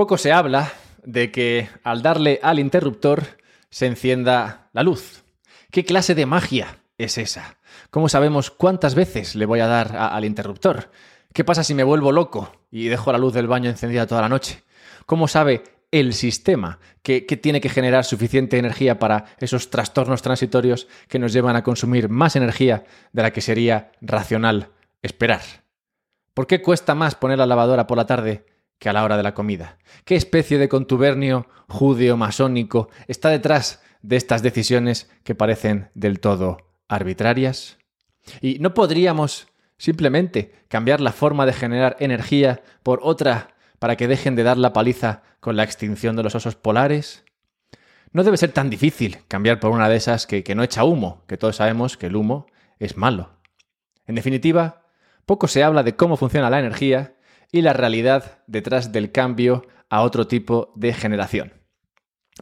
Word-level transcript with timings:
Poco 0.00 0.16
se 0.16 0.32
habla 0.32 0.72
de 1.04 1.30
que 1.30 1.68
al 1.84 2.00
darle 2.00 2.40
al 2.42 2.58
interruptor 2.58 3.22
se 3.68 3.84
encienda 3.84 4.70
la 4.72 4.82
luz. 4.82 5.24
¿Qué 5.70 5.84
clase 5.84 6.14
de 6.14 6.24
magia 6.24 6.78
es 6.96 7.18
esa? 7.18 7.58
¿Cómo 7.90 8.08
sabemos 8.08 8.50
cuántas 8.50 8.94
veces 8.94 9.34
le 9.34 9.44
voy 9.44 9.60
a 9.60 9.66
dar 9.66 9.94
al 9.94 10.24
interruptor? 10.24 10.90
¿Qué 11.34 11.44
pasa 11.44 11.64
si 11.64 11.74
me 11.74 11.82
vuelvo 11.82 12.12
loco 12.12 12.50
y 12.70 12.88
dejo 12.88 13.12
la 13.12 13.18
luz 13.18 13.34
del 13.34 13.46
baño 13.46 13.68
encendida 13.68 14.06
toda 14.06 14.22
la 14.22 14.30
noche? 14.30 14.64
¿Cómo 15.04 15.28
sabe 15.28 15.64
el 15.90 16.14
sistema 16.14 16.78
que, 17.02 17.26
que, 17.26 17.36
tiene 17.36 17.60
que 17.60 17.68
generar 17.68 18.06
suficiente 18.06 18.56
energía 18.56 18.98
para 18.98 19.26
esos 19.38 19.68
trastornos 19.68 20.22
transitorios 20.22 20.88
que 21.08 21.18
nos 21.18 21.34
llevan 21.34 21.56
a 21.56 21.62
consumir 21.62 22.08
más 22.08 22.36
energía 22.36 22.84
de 23.12 23.20
la 23.20 23.34
que 23.34 23.42
sería 23.42 23.92
racional 24.00 24.70
esperar? 25.02 25.42
¿Por 26.32 26.46
qué 26.46 26.62
cuesta 26.62 26.94
más 26.94 27.16
poner 27.16 27.36
la 27.36 27.44
lavadora 27.44 27.86
por 27.86 27.98
la 27.98 28.06
tarde 28.06 28.46
que 28.80 28.88
a 28.88 28.92
la 28.92 29.04
hora 29.04 29.16
de 29.16 29.22
la 29.22 29.34
comida? 29.34 29.78
¿Qué 30.04 30.16
especie 30.16 30.58
de 30.58 30.68
contubernio 30.68 31.46
judeo-masónico 31.68 32.88
está 33.06 33.28
detrás 33.28 33.80
de 34.02 34.16
estas 34.16 34.42
decisiones 34.42 35.08
que 35.22 35.36
parecen 35.36 35.90
del 35.94 36.18
todo 36.18 36.56
arbitrarias? 36.88 37.78
Y 38.40 38.58
no 38.58 38.74
podríamos 38.74 39.46
simplemente 39.76 40.52
cambiar 40.68 41.00
la 41.00 41.12
forma 41.12 41.46
de 41.46 41.52
generar 41.52 41.96
energía 42.00 42.62
por 42.82 43.00
otra 43.02 43.54
para 43.78 43.96
que 43.96 44.08
dejen 44.08 44.34
de 44.34 44.42
dar 44.42 44.58
la 44.58 44.72
paliza 44.72 45.22
con 45.40 45.56
la 45.56 45.62
extinción 45.62 46.16
de 46.16 46.22
los 46.22 46.34
osos 46.34 46.56
polares? 46.56 47.24
No 48.12 48.24
debe 48.24 48.38
ser 48.38 48.52
tan 48.52 48.70
difícil 48.70 49.18
cambiar 49.28 49.60
por 49.60 49.70
una 49.70 49.88
de 49.88 49.96
esas 49.96 50.26
que, 50.26 50.42
que 50.42 50.54
no 50.54 50.62
echa 50.62 50.84
humo, 50.84 51.22
que 51.28 51.36
todos 51.36 51.56
sabemos 51.56 51.96
que 51.96 52.06
el 52.06 52.16
humo 52.16 52.46
es 52.78 52.96
malo. 52.96 53.38
En 54.06 54.16
definitiva, 54.16 54.86
poco 55.26 55.48
se 55.48 55.62
habla 55.62 55.82
de 55.82 55.94
cómo 55.96 56.16
funciona 56.16 56.50
la 56.50 56.58
energía 56.58 57.14
y 57.52 57.62
la 57.62 57.72
realidad 57.72 58.38
detrás 58.46 58.92
del 58.92 59.12
cambio 59.12 59.66
a 59.88 60.02
otro 60.02 60.26
tipo 60.26 60.72
de 60.76 60.92
generación. 60.92 61.52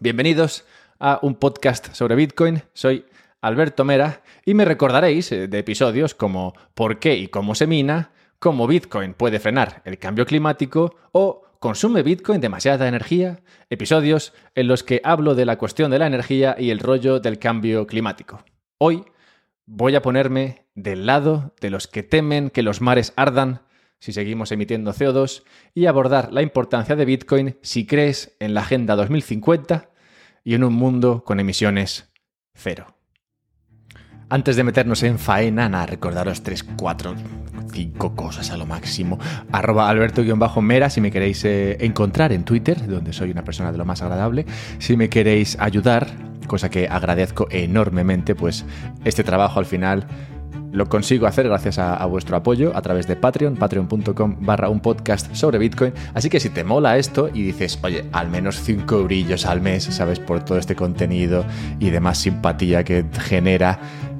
Bienvenidos 0.00 0.64
a 0.98 1.18
un 1.22 1.36
podcast 1.36 1.94
sobre 1.94 2.14
Bitcoin. 2.14 2.62
Soy 2.74 3.06
Alberto 3.40 3.84
Mera 3.84 4.22
y 4.44 4.54
me 4.54 4.64
recordaréis 4.64 5.32
eh, 5.32 5.48
de 5.48 5.58
episodios 5.58 6.14
como 6.14 6.54
¿Por 6.74 6.98
qué 6.98 7.16
y 7.16 7.28
cómo 7.28 7.54
se 7.54 7.66
mina? 7.66 8.12
¿Cómo 8.38 8.66
Bitcoin 8.66 9.14
puede 9.14 9.40
frenar 9.40 9.82
el 9.84 9.98
cambio 9.98 10.26
climático? 10.26 10.96
o 11.12 11.42
¿Consume 11.58 12.02
Bitcoin 12.02 12.40
demasiada 12.40 12.86
energía? 12.86 13.40
Episodios 13.68 14.32
en 14.54 14.68
los 14.68 14.84
que 14.84 15.00
hablo 15.02 15.34
de 15.34 15.44
la 15.44 15.58
cuestión 15.58 15.90
de 15.90 15.98
la 15.98 16.06
energía 16.06 16.54
y 16.56 16.70
el 16.70 16.78
rollo 16.78 17.18
del 17.18 17.40
cambio 17.40 17.86
climático. 17.86 18.44
Hoy 18.78 19.04
voy 19.66 19.96
a 19.96 20.02
ponerme 20.02 20.66
del 20.76 21.06
lado 21.06 21.54
de 21.60 21.70
los 21.70 21.88
que 21.88 22.04
temen 22.04 22.50
que 22.50 22.62
los 22.62 22.80
mares 22.80 23.12
ardan 23.16 23.62
si 23.98 24.12
seguimos 24.12 24.52
emitiendo 24.52 24.92
CO2 24.92 25.42
y 25.74 25.86
abordar 25.86 26.32
la 26.32 26.42
importancia 26.42 26.96
de 26.96 27.04
Bitcoin 27.04 27.56
si 27.62 27.86
crees 27.86 28.36
en 28.40 28.54
la 28.54 28.60
Agenda 28.60 28.96
2050 28.96 29.90
y 30.44 30.54
en 30.54 30.64
un 30.64 30.74
mundo 30.74 31.24
con 31.24 31.40
emisiones 31.40 32.10
cero. 32.54 32.98
Antes 34.30 34.56
de 34.56 34.64
meternos 34.64 35.02
en 35.04 35.18
faena, 35.18 35.70
nada, 35.70 35.86
recordaros 35.86 36.42
3, 36.42 36.62
4, 36.76 37.14
5 37.72 38.14
cosas 38.14 38.50
a 38.50 38.58
lo 38.58 38.66
máximo. 38.66 39.18
Arroba 39.52 39.88
alberto-mera 39.88 40.90
si 40.90 41.00
me 41.00 41.10
queréis 41.10 41.46
eh, 41.46 41.78
encontrar 41.80 42.32
en 42.32 42.44
Twitter, 42.44 42.86
donde 42.86 43.14
soy 43.14 43.30
una 43.30 43.42
persona 43.42 43.72
de 43.72 43.78
lo 43.78 43.86
más 43.86 44.02
agradable. 44.02 44.44
Si 44.80 44.98
me 44.98 45.08
queréis 45.08 45.58
ayudar, 45.58 46.08
cosa 46.46 46.68
que 46.68 46.88
agradezco 46.88 47.48
enormemente, 47.50 48.34
pues 48.34 48.66
este 49.04 49.24
trabajo 49.24 49.60
al 49.60 49.66
final 49.66 50.06
lo 50.72 50.88
consigo 50.88 51.26
hacer 51.26 51.48
gracias 51.48 51.78
a, 51.78 52.04
vuestro 52.06 52.36
apoyo 52.36 52.76
a 52.76 52.82
través 52.82 53.06
de 53.06 53.16
Patreon, 53.16 53.56
patreon.com 53.56 54.36
barra 54.40 54.68
un 54.68 54.80
podcast 54.80 55.34
sobre 55.34 55.58
Bitcoin. 55.58 55.92
Así 56.14 56.28
que 56.28 56.40
si 56.40 56.50
te 56.50 56.62
mola 56.62 56.98
esto 56.98 57.30
y 57.32 57.42
dices, 57.42 57.78
oye, 57.82 58.04
al 58.12 58.28
menos 58.28 58.60
5 58.60 58.94
eurillos 58.94 59.46
al 59.46 59.60
mes, 59.60 59.84
¿sabes? 59.84 60.20
Por 60.20 60.44
todo 60.44 60.58
este 60.58 60.76
contenido 60.76 61.44
y 61.78 61.90
demás 61.90 62.18
simpatía 62.18 62.84
que 62.84 63.06
genera 63.20 63.78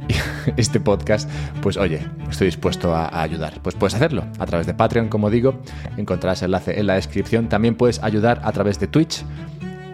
este 0.57 0.81
podcast, 0.81 1.29
pues 1.61 1.77
oye, 1.77 2.01
estoy 2.31 2.47
dispuesto 2.47 2.95
a, 2.95 3.07
a, 3.09 3.23
ayudar. 3.23 3.61
Pues 3.63 3.75
puedes 3.75 3.95
hacerlo 3.95 4.25
a 4.39 4.47
través 4.47 4.67
de 4.67 4.75
Patreon, 4.75 5.09
como 5.09 5.31
digo, 5.31 5.61
encontrarás 5.97 6.43
enlace 6.43 6.81
en 6.81 6.87
la 6.87 6.95
descripción. 6.95 7.49
También 7.49 7.75
puedes 7.75 8.03
ayudar 8.03 8.41
a 8.43 8.53
través 8.53 8.81
de 8.81 8.87
Twitch, 8.87 9.23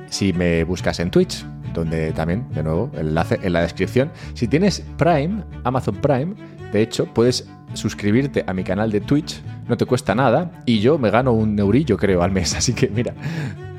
si 0.09 0.33
me 0.33 0.62
buscas 0.62 1.00
en 1.00 1.11
Twitch, 1.11 1.44
donde 1.75 2.12
también, 2.12 2.47
de 2.55 2.62
nuevo, 2.62 2.91
el 2.95 3.09
enlace 3.09 3.39
en 3.43 3.53
la 3.53 3.61
descripción. 3.61 4.11
Si 4.33 4.49
tienes 4.49 4.83
Prime, 4.97 5.45
Amazon 5.65 5.97
Prime, 5.97 6.35
de 6.73 6.83
hecho, 6.83 7.07
puedes 7.07 7.47
suscribirte 7.75 8.45
a 8.47 8.55
mi 8.55 8.65
canal 8.65 8.91
de 8.91 9.01
Twitch, 9.01 9.43
no 9.69 9.77
te 9.77 9.85
cuesta 9.85 10.15
nada, 10.15 10.62
y 10.65 10.81
yo 10.81 10.99
me 10.99 11.11
gano 11.11 11.33
un 11.33 11.59
eurillo, 11.59 11.97
creo, 11.97 12.23
al 12.23 12.33
mes. 12.33 12.55
Así 12.57 12.73
que 12.73 12.89
mira, 12.89 13.15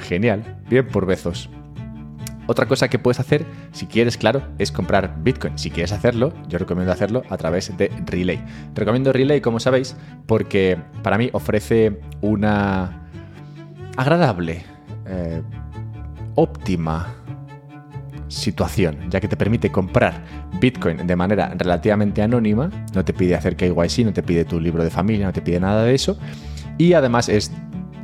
genial, 0.07 0.59
bien 0.69 0.87
por 0.87 1.05
bezos. 1.05 1.49
Otra 2.47 2.67
cosa 2.67 2.87
que 2.89 2.99
puedes 2.99 3.19
hacer, 3.19 3.43
si 3.71 3.87
quieres, 3.87 4.17
claro, 4.17 4.43
es 4.59 4.71
comprar 4.71 5.15
Bitcoin. 5.23 5.57
Si 5.57 5.71
quieres 5.71 5.91
hacerlo, 5.91 6.31
yo 6.47 6.59
recomiendo 6.59 6.91
hacerlo 6.91 7.23
a 7.29 7.37
través 7.37 7.75
de 7.75 7.91
Relay. 8.05 8.43
Recomiendo 8.75 9.11
Relay, 9.11 9.41
como 9.41 9.59
sabéis, 9.59 9.95
porque 10.27 10.77
para 11.01 11.17
mí 11.17 11.31
ofrece 11.33 11.99
una 12.21 13.07
agradable, 13.97 14.63
eh, 15.07 15.41
óptima 16.35 17.15
situación, 18.35 19.09
ya 19.09 19.21
que 19.21 19.27
te 19.27 19.37
permite 19.37 19.71
comprar 19.71 20.23
Bitcoin 20.59 21.07
de 21.07 21.15
manera 21.15 21.53
relativamente 21.57 22.21
anónima, 22.21 22.69
no 22.93 23.05
te 23.05 23.13
pide 23.13 23.35
hacer 23.35 23.55
KYC, 23.55 24.05
no 24.05 24.13
te 24.13 24.21
pide 24.21 24.45
tu 24.45 24.59
libro 24.59 24.83
de 24.83 24.89
familia, 24.89 25.25
no 25.25 25.33
te 25.33 25.41
pide 25.41 25.59
nada 25.59 25.83
de 25.83 25.95
eso, 25.95 26.17
y 26.77 26.93
además 26.93 27.29
es 27.29 27.51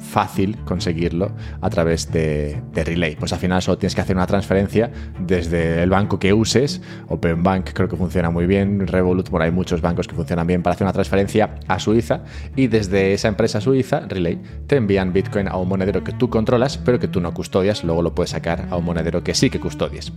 fácil 0.01 0.57
conseguirlo 0.65 1.31
a 1.61 1.69
través 1.69 2.11
de, 2.11 2.61
de, 2.73 2.83
Relay. 2.83 3.15
Pues 3.15 3.31
al 3.33 3.39
final 3.39 3.61
solo 3.61 3.77
tienes 3.77 3.95
que 3.95 4.01
hacer 4.01 4.15
una 4.15 4.27
transferencia 4.27 4.91
desde 5.19 5.83
el 5.83 5.89
banco 5.89 6.19
que 6.19 6.33
uses. 6.33 6.81
Open 7.07 7.43
Bank 7.43 7.69
creo 7.73 7.87
que 7.87 7.95
funciona 7.95 8.29
muy 8.29 8.47
bien. 8.47 8.87
Revolut, 8.87 9.29
bueno, 9.29 9.45
hay 9.45 9.51
muchos 9.51 9.81
bancos 9.81 10.07
que 10.07 10.15
funcionan 10.15 10.47
bien 10.47 10.63
para 10.63 10.73
hacer 10.73 10.85
una 10.85 10.93
transferencia 10.93 11.55
a 11.67 11.79
Suiza 11.79 12.23
y 12.55 12.67
desde 12.67 13.13
esa 13.13 13.27
empresa 13.27 13.61
suiza, 13.61 14.01
Relay, 14.01 14.41
te 14.67 14.75
envían 14.75 15.13
Bitcoin 15.13 15.47
a 15.47 15.57
un 15.57 15.69
monedero 15.69 16.03
que 16.03 16.11
tú 16.13 16.29
controlas, 16.29 16.77
pero 16.77 16.99
que 16.99 17.07
tú 17.07 17.21
no 17.21 17.33
custodias. 17.33 17.83
Luego 17.83 18.01
lo 18.01 18.15
puedes 18.15 18.31
sacar 18.31 18.67
a 18.69 18.77
un 18.77 18.85
monedero 18.85 19.23
que 19.23 19.33
sí 19.33 19.49
que 19.49 19.59
custodies. 19.59 20.11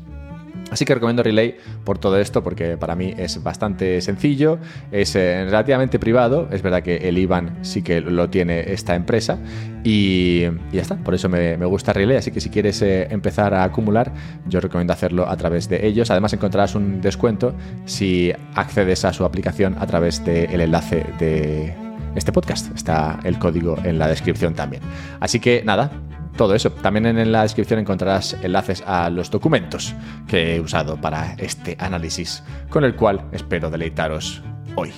Así 0.70 0.84
que 0.84 0.94
recomiendo 0.94 1.22
Relay 1.22 1.56
por 1.84 1.98
todo 1.98 2.18
esto 2.18 2.42
porque 2.42 2.76
para 2.76 2.94
mí 2.94 3.14
es 3.16 3.42
bastante 3.42 4.00
sencillo, 4.00 4.58
es 4.90 5.14
eh, 5.14 5.44
relativamente 5.44 5.98
privado, 5.98 6.48
es 6.50 6.62
verdad 6.62 6.82
que 6.82 6.96
el 6.96 7.18
IBAN 7.18 7.58
sí 7.62 7.82
que 7.82 8.00
lo 8.00 8.28
tiene 8.30 8.72
esta 8.72 8.94
empresa 8.94 9.38
y, 9.84 10.42
ya 10.72 10.82
está, 10.82 10.96
por 10.96 11.14
eso 11.14 11.28
me, 11.28 11.56
gusta 11.66 11.92
Relay, 11.92 12.16
así 12.16 12.30
que 12.30 12.40
si 12.40 12.50
quieres 12.50 12.80
eh, 12.82 13.06
empezar 13.10 13.54
a 13.54 13.64
acumular, 13.64 14.12
yo 14.48 14.60
recomiendo 14.60 14.92
hacerlo 14.92 15.28
a 15.28 15.36
través 15.36 15.68
de 15.68 15.86
ellos. 15.86 16.10
Además 16.10 16.32
encontrarás 16.32 16.74
un 16.74 17.00
descuento 17.00 17.54
si 17.84 18.32
accedes 18.54 19.04
a 19.04 19.12
su 19.12 19.24
aplicación 19.24 19.76
a 19.78 19.86
través 19.86 20.24
del 20.24 20.60
enlace 20.60 21.04
de 21.18 21.74
este 22.14 22.32
podcast. 22.32 22.74
Está 22.74 23.20
el 23.24 23.38
código 23.38 23.76
en 23.84 23.98
la 23.98 24.08
descripción 24.08 24.54
también. 24.54 24.82
Así 25.20 25.40
que 25.40 25.62
nada, 25.64 25.90
todo 26.36 26.54
eso. 26.54 26.70
También 26.70 27.06
en 27.06 27.32
la 27.32 27.42
descripción 27.42 27.80
encontrarás 27.80 28.36
enlaces 28.42 28.82
a 28.86 29.10
los 29.10 29.30
documentos 29.30 29.94
que 30.28 30.56
he 30.56 30.60
usado 30.60 31.00
para 31.00 31.34
este 31.34 31.76
análisis, 31.78 32.42
con 32.68 32.84
el 32.84 32.96
cual 32.96 33.28
espero 33.32 33.70
deleitaros 33.70 34.42
hoy. 34.76 34.92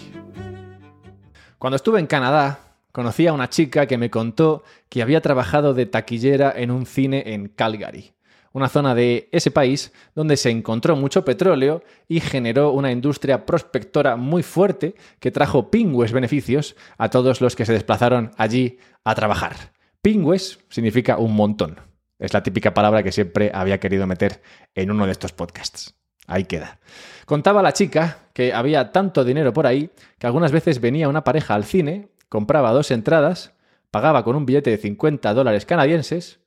Cuando 1.59 1.77
estuve 1.77 2.01
en 2.01 2.07
Canadá, 2.07 2.61
conocí 2.93 3.27
a 3.27 3.33
una 3.33 3.51
chica 3.51 3.87
que 3.87 3.99
me 3.99 4.11
contó 4.11 4.63
que 4.89 5.03
había 5.03 5.21
trabajado 5.21 5.75
de 5.75 5.87
taquillera 5.87 6.53
en 6.57 6.71
un 6.71 6.87
cine 6.87 7.35
en 7.35 7.49
Calgary, 7.49 8.13
una 8.53 8.69
zona 8.69 8.95
de 8.95 9.29
ese 9.33 9.51
país 9.51 9.93
donde 10.15 10.37
se 10.37 10.51
encontró 10.51 10.97
mucho 10.97 11.25
petróleo 11.25 11.83
y 12.09 12.21
generó 12.21 12.73
una 12.73 12.91
industria 12.91 13.45
prospectora 13.45 14.17
muy 14.17 14.43
fuerte 14.43 14.95
que 15.21 15.31
trajo 15.31 15.71
pingües 15.71 16.13
beneficios 16.13 16.77
a 16.97 17.11
todos 17.11 17.41
los 17.41 17.55
que 17.55 17.67
se 17.67 17.75
desplazaron 17.75 18.31
allí 18.39 18.79
a 19.05 19.15
trabajar. 19.15 19.76
Pingües 20.07 20.61
significa 20.69 21.19
un 21.19 21.35
montón. 21.35 21.81
Es 22.21 22.33
la 22.33 22.45
típica 22.45 22.73
palabra 22.73 23.03
que 23.03 23.11
siempre 23.11 23.51
había 23.53 23.81
querido 23.81 24.07
meter 24.07 24.41
en 24.77 24.93
uno 24.93 25.05
de 25.05 25.11
estos 25.11 25.33
podcasts. 25.33 25.97
Ahí 26.29 26.45
queda. 26.45 26.79
Contaba 27.25 27.61
la 27.61 27.73
chica 27.73 28.19
que 28.33 28.55
había 28.55 28.93
tanto 28.93 29.25
dinero 29.25 29.53
por 29.53 29.67
ahí 29.67 29.91
que 30.21 30.29
algunas 30.29 30.53
veces 30.53 30.81
venía 30.81 31.09
una 31.09 31.25
pareja 31.25 31.57
al 31.57 31.65
cine, 31.65 32.11
compraba 32.29 32.71
dos 32.71 32.93
entradas, 32.93 33.55
pagaba 33.91 34.23
con 34.23 34.37
un 34.37 34.47
billete 34.47 34.71
de 34.71 34.77
50 34.77 35.35
dólares 35.35 35.67
canadienses 35.67 36.39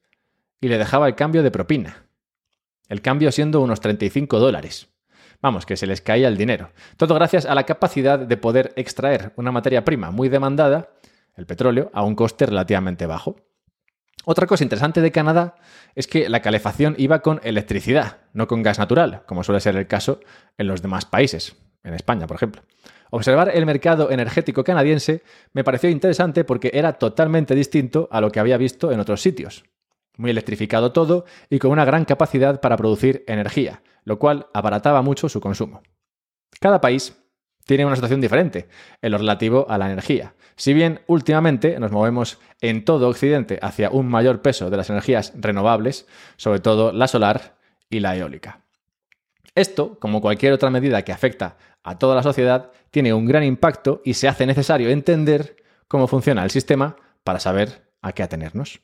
y 0.62 0.70
le 0.70 0.78
dejaba 0.78 1.10
el 1.10 1.16
cambio 1.16 1.44
de 1.44 1.52
propina. 1.52 2.06
El 2.88 3.02
cambio 3.02 3.30
siendo 3.30 3.60
unos 3.60 3.82
35 3.82 4.40
dólares. 4.40 4.88
Vamos, 5.42 5.66
que 5.66 5.76
se 5.76 5.86
les 5.86 6.00
caía 6.00 6.30
el 6.30 6.38
dinero. 6.38 6.72
Todo 6.96 7.14
gracias 7.14 7.46
a 7.46 7.56
la 7.56 7.66
capacidad 7.66 8.20
de 8.20 8.38
poder 8.38 8.72
extraer 8.78 9.34
una 9.36 9.52
materia 9.52 9.84
prima 9.84 10.12
muy 10.12 10.30
demandada, 10.30 10.92
el 11.36 11.46
petróleo, 11.46 11.92
a 11.94 12.04
un 12.04 12.16
coste 12.16 12.46
relativamente 12.46 13.06
bajo. 13.06 13.49
Otra 14.26 14.48
cosa 14.48 14.64
interesante 14.64 15.02
de 15.02 15.12
Canadá 15.12 15.56
es 15.96 16.08
que 16.08 16.30
la 16.30 16.42
calefacción 16.42 16.96
iba 16.98 17.20
con 17.20 17.40
electricidad, 17.44 18.18
no 18.34 18.48
con 18.48 18.62
gas 18.64 18.78
natural, 18.78 19.24
como 19.26 19.44
suele 19.44 19.62
ser 19.62 19.76
el 19.76 19.88
caso 19.88 20.20
en 20.58 20.68
los 20.68 20.82
demás 20.82 21.06
países, 21.06 21.56
en 21.84 21.94
España, 21.94 22.28
por 22.28 22.36
ejemplo. 22.36 22.62
Observar 23.12 23.50
el 23.54 23.66
mercado 23.66 24.12
energético 24.12 24.64
canadiense 24.64 25.24
me 25.54 25.64
pareció 25.64 25.90
interesante 25.90 26.44
porque 26.44 26.70
era 26.74 26.94
totalmente 26.94 27.56
distinto 27.56 28.08
a 28.12 28.22
lo 28.22 28.32
que 28.32 28.40
había 28.40 28.58
visto 28.58 28.92
en 28.92 29.00
otros 29.00 29.22
sitios. 29.22 29.64
muy 30.18 30.32
electrificado 30.32 30.92
todo 30.92 31.24
y 31.50 31.60
con 31.60 31.72
una 31.72 31.86
gran 31.86 32.04
capacidad 32.04 32.60
para 32.60 32.76
producir 32.76 33.24
energía, 33.26 33.82
lo 34.04 34.20
cual 34.20 34.48
abarataba 34.54 35.02
mucho 35.02 35.30
su 35.30 35.40
consumo. 35.40 35.82
Cada 36.60 36.82
país 36.82 37.16
tiene 37.70 37.86
una 37.86 37.96
situación 37.96 38.20
diferente 38.20 38.68
en 39.00 39.12
lo 39.12 39.20
relativo 39.20 39.68
a 39.70 39.78
la 39.78 39.86
energía. 39.86 40.34
Si 40.56 40.74
bien 40.74 41.02
últimamente 41.06 41.80
nos 41.80 41.92
movemos 41.92 42.40
en 42.62 42.84
todo 42.84 43.08
Occidente 43.08 43.60
hacia 43.62 43.92
un 43.92 44.08
mayor 44.08 44.42
peso 44.42 44.72
de 44.72 44.78
las 44.78 44.90
energías 44.90 45.34
renovables, 45.36 46.08
sobre 46.36 46.62
todo 46.62 46.92
la 46.92 47.08
solar 47.08 47.58
y 47.88 48.00
la 48.00 48.16
eólica. 48.16 48.62
Esto, 49.54 50.00
como 50.00 50.20
cualquier 50.20 50.52
otra 50.54 50.72
medida 50.72 51.04
que 51.04 51.12
afecta 51.12 51.58
a 51.84 52.00
toda 52.00 52.16
la 52.16 52.24
sociedad, 52.24 52.72
tiene 52.90 53.14
un 53.14 53.28
gran 53.28 53.44
impacto 53.44 54.02
y 54.04 54.16
se 54.16 54.28
hace 54.28 54.48
necesario 54.48 54.90
entender 54.90 55.58
cómo 55.88 56.08
funciona 56.08 56.44
el 56.44 56.50
sistema 56.50 56.96
para 57.24 57.40
saber 57.40 57.92
a 58.02 58.14
qué 58.14 58.24
atenernos. 58.24 58.82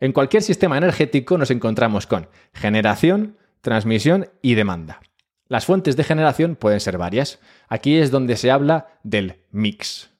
En 0.00 0.10
cualquier 0.10 0.42
sistema 0.42 0.76
energético 0.76 1.38
nos 1.38 1.52
encontramos 1.52 2.08
con 2.08 2.26
generación, 2.52 3.38
transmisión 3.60 4.28
y 4.42 4.56
demanda. 4.56 5.00
Las 5.48 5.66
fuentes 5.66 5.96
de 5.96 6.04
generación 6.04 6.56
pueden 6.56 6.80
ser 6.80 6.98
varias. 6.98 7.40
Aquí 7.68 7.98
es 7.98 8.10
donde 8.10 8.36
se 8.36 8.50
habla 8.50 8.98
del 9.02 9.40
mix. 9.50 10.10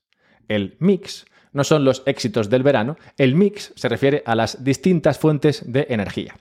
El 0.49 0.77
mix 0.79 1.25
no 1.53 1.65
son 1.65 1.85
los 1.85 2.03
éxitos 2.07 2.51
del 2.51 2.63
verano, 2.63 2.97
el 3.19 3.35
mix 3.35 3.73
se 3.77 3.89
refiere 3.89 4.23
a 4.27 4.35
las 4.35 4.65
distintas 4.65 5.19
fuentes 5.19 5.71
de 5.71 5.87
energía. 5.91 6.35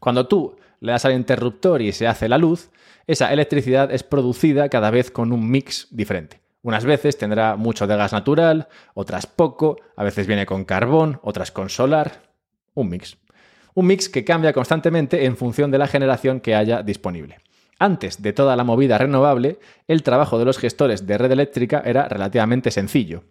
Cuando 0.00 0.26
tú 0.26 0.56
le 0.80 0.92
das 0.92 1.04
al 1.04 1.12
interruptor 1.12 1.82
y 1.82 1.92
se 1.92 2.06
hace 2.06 2.28
la 2.28 2.38
luz, 2.38 2.70
esa 3.06 3.32
electricidad 3.32 3.92
es 3.92 4.02
producida 4.02 4.68
cada 4.68 4.90
vez 4.90 5.10
con 5.10 5.32
un 5.32 5.50
mix 5.50 5.88
diferente. 5.90 6.40
Unas 6.62 6.84
veces 6.84 7.18
tendrá 7.18 7.56
mucho 7.56 7.86
de 7.88 7.96
gas 7.96 8.12
natural, 8.12 8.68
otras 8.94 9.26
poco, 9.26 9.78
a 9.96 10.04
veces 10.04 10.28
viene 10.28 10.46
con 10.46 10.64
carbón, 10.64 11.18
otras 11.22 11.50
con 11.50 11.68
solar, 11.68 12.22
un 12.74 12.88
mix. 12.88 13.16
Un 13.74 13.86
mix 13.86 14.08
que 14.08 14.24
cambia 14.24 14.52
constantemente 14.52 15.24
en 15.24 15.36
función 15.36 15.70
de 15.72 15.78
la 15.78 15.88
generación 15.88 16.40
que 16.40 16.54
haya 16.54 16.82
disponible. 16.82 17.38
Antes 17.82 18.22
de 18.22 18.32
toda 18.32 18.54
la 18.54 18.62
movida 18.62 18.96
renovable, 18.96 19.58
el 19.88 20.04
trabajo 20.04 20.38
de 20.38 20.44
los 20.44 20.56
gestores 20.56 21.04
de 21.04 21.18
red 21.18 21.32
eléctrica 21.32 21.82
era 21.84 22.06
relativamente 22.06 22.70
sencillo. 22.70 23.24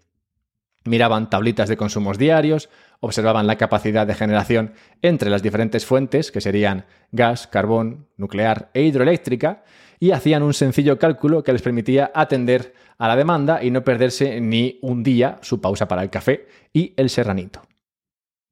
Miraban 0.84 1.30
tablitas 1.30 1.70
de 1.70 1.78
consumos 1.78 2.18
diarios, 2.18 2.68
observaban 3.00 3.48
la 3.48 3.56
capacidad 3.56 4.06
de 4.06 4.14
generación 4.14 4.74
entre 5.02 5.30
las 5.30 5.42
diferentes 5.42 5.86
fuentes, 5.86 6.34
que 6.34 6.42
serían 6.42 6.84
gas, 7.14 7.48
carbón, 7.48 8.10
nuclear 8.18 8.70
e 8.74 8.82
hidroeléctrica, 8.82 9.64
y 10.02 10.12
hacían 10.12 10.44
un 10.44 10.54
sencillo 10.54 11.00
cálculo 11.00 11.46
que 11.46 11.54
les 11.54 11.62
permitía 11.62 12.12
atender 12.14 12.74
a 12.98 13.08
la 13.08 13.16
demanda 13.16 13.64
y 13.64 13.72
no 13.72 13.86
perderse 13.86 14.42
ni 14.42 14.80
un 14.82 15.02
día 15.02 15.40
su 15.40 15.62
pausa 15.62 15.88
para 15.88 16.04
el 16.04 16.10
café 16.10 16.50
y 16.74 16.94
el 16.98 17.10
serranito. 17.10 17.62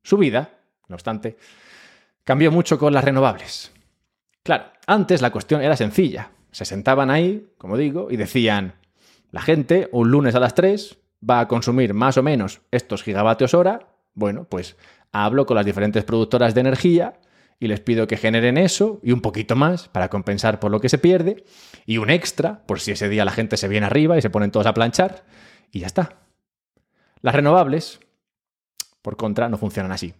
Su 0.01 0.15
vida, 0.15 0.59
no 0.87 0.95
obstante, 0.95 1.35
cambió 2.23 2.53
mucho 2.53 2.79
con 2.79 2.93
las 2.93 3.03
renovables. 3.03 3.73
Claro, 4.43 4.65
antes 4.87 5.21
la 5.21 5.31
cuestión 5.31 5.61
era 5.61 5.75
sencilla. 5.75 6.31
Se 6.51 6.65
sentaban 6.65 7.09
ahí, 7.11 7.51
como 7.57 7.77
digo, 7.77 8.07
y 8.09 8.17
decían, 8.17 8.75
la 9.31 9.41
gente 9.41 9.89
un 9.91 10.09
lunes 10.09 10.35
a 10.35 10.39
las 10.39 10.55
3 10.55 10.97
va 11.27 11.41
a 11.41 11.47
consumir 11.47 11.93
más 11.93 12.17
o 12.17 12.23
menos 12.23 12.61
estos 12.71 13.03
gigavatios 13.03 13.53
hora. 13.53 13.89
Bueno, 14.13 14.45
pues 14.45 14.75
hablo 15.11 15.45
con 15.45 15.55
las 15.55 15.65
diferentes 15.65 16.03
productoras 16.03 16.53
de 16.55 16.61
energía 16.61 17.19
y 17.59 17.67
les 17.67 17.81
pido 17.81 18.07
que 18.07 18.17
generen 18.17 18.57
eso 18.57 18.99
y 19.03 19.11
un 19.11 19.21
poquito 19.21 19.55
más 19.55 19.89
para 19.89 20.09
compensar 20.09 20.59
por 20.59 20.71
lo 20.71 20.79
que 20.79 20.89
se 20.89 20.97
pierde 20.97 21.43
y 21.85 21.97
un 21.97 22.09
extra 22.09 22.63
por 22.65 22.79
si 22.79 22.91
ese 22.91 23.09
día 23.09 23.25
la 23.25 23.31
gente 23.31 23.57
se 23.57 23.67
viene 23.67 23.85
arriba 23.85 24.17
y 24.17 24.21
se 24.21 24.29
ponen 24.29 24.51
todos 24.51 24.65
a 24.65 24.73
planchar 24.73 25.25
y 25.71 25.81
ya 25.81 25.87
está. 25.87 26.17
Las 27.21 27.35
renovables, 27.35 27.99
por 29.01 29.17
contra, 29.17 29.49
no 29.49 29.57
funcionan 29.57 29.91
así. 29.91 30.13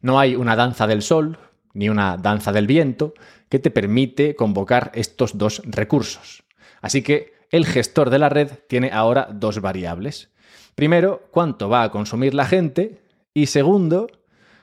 No 0.00 0.20
hay 0.20 0.36
una 0.36 0.54
danza 0.54 0.86
del 0.86 1.02
sol 1.02 1.38
ni 1.76 1.90
una 1.90 2.16
danza 2.16 2.52
del 2.52 2.66
viento 2.66 3.12
que 3.50 3.58
te 3.58 3.70
permite 3.70 4.34
convocar 4.34 4.90
estos 4.94 5.36
dos 5.36 5.60
recursos. 5.64 6.42
Así 6.80 7.02
que 7.02 7.34
el 7.50 7.66
gestor 7.66 8.10
de 8.10 8.18
la 8.18 8.30
red 8.30 8.50
tiene 8.66 8.90
ahora 8.92 9.28
dos 9.30 9.60
variables. 9.60 10.32
Primero, 10.74 11.28
cuánto 11.30 11.68
va 11.68 11.82
a 11.82 11.90
consumir 11.90 12.34
la 12.34 12.46
gente 12.46 13.02
y 13.34 13.46
segundo, 13.46 14.08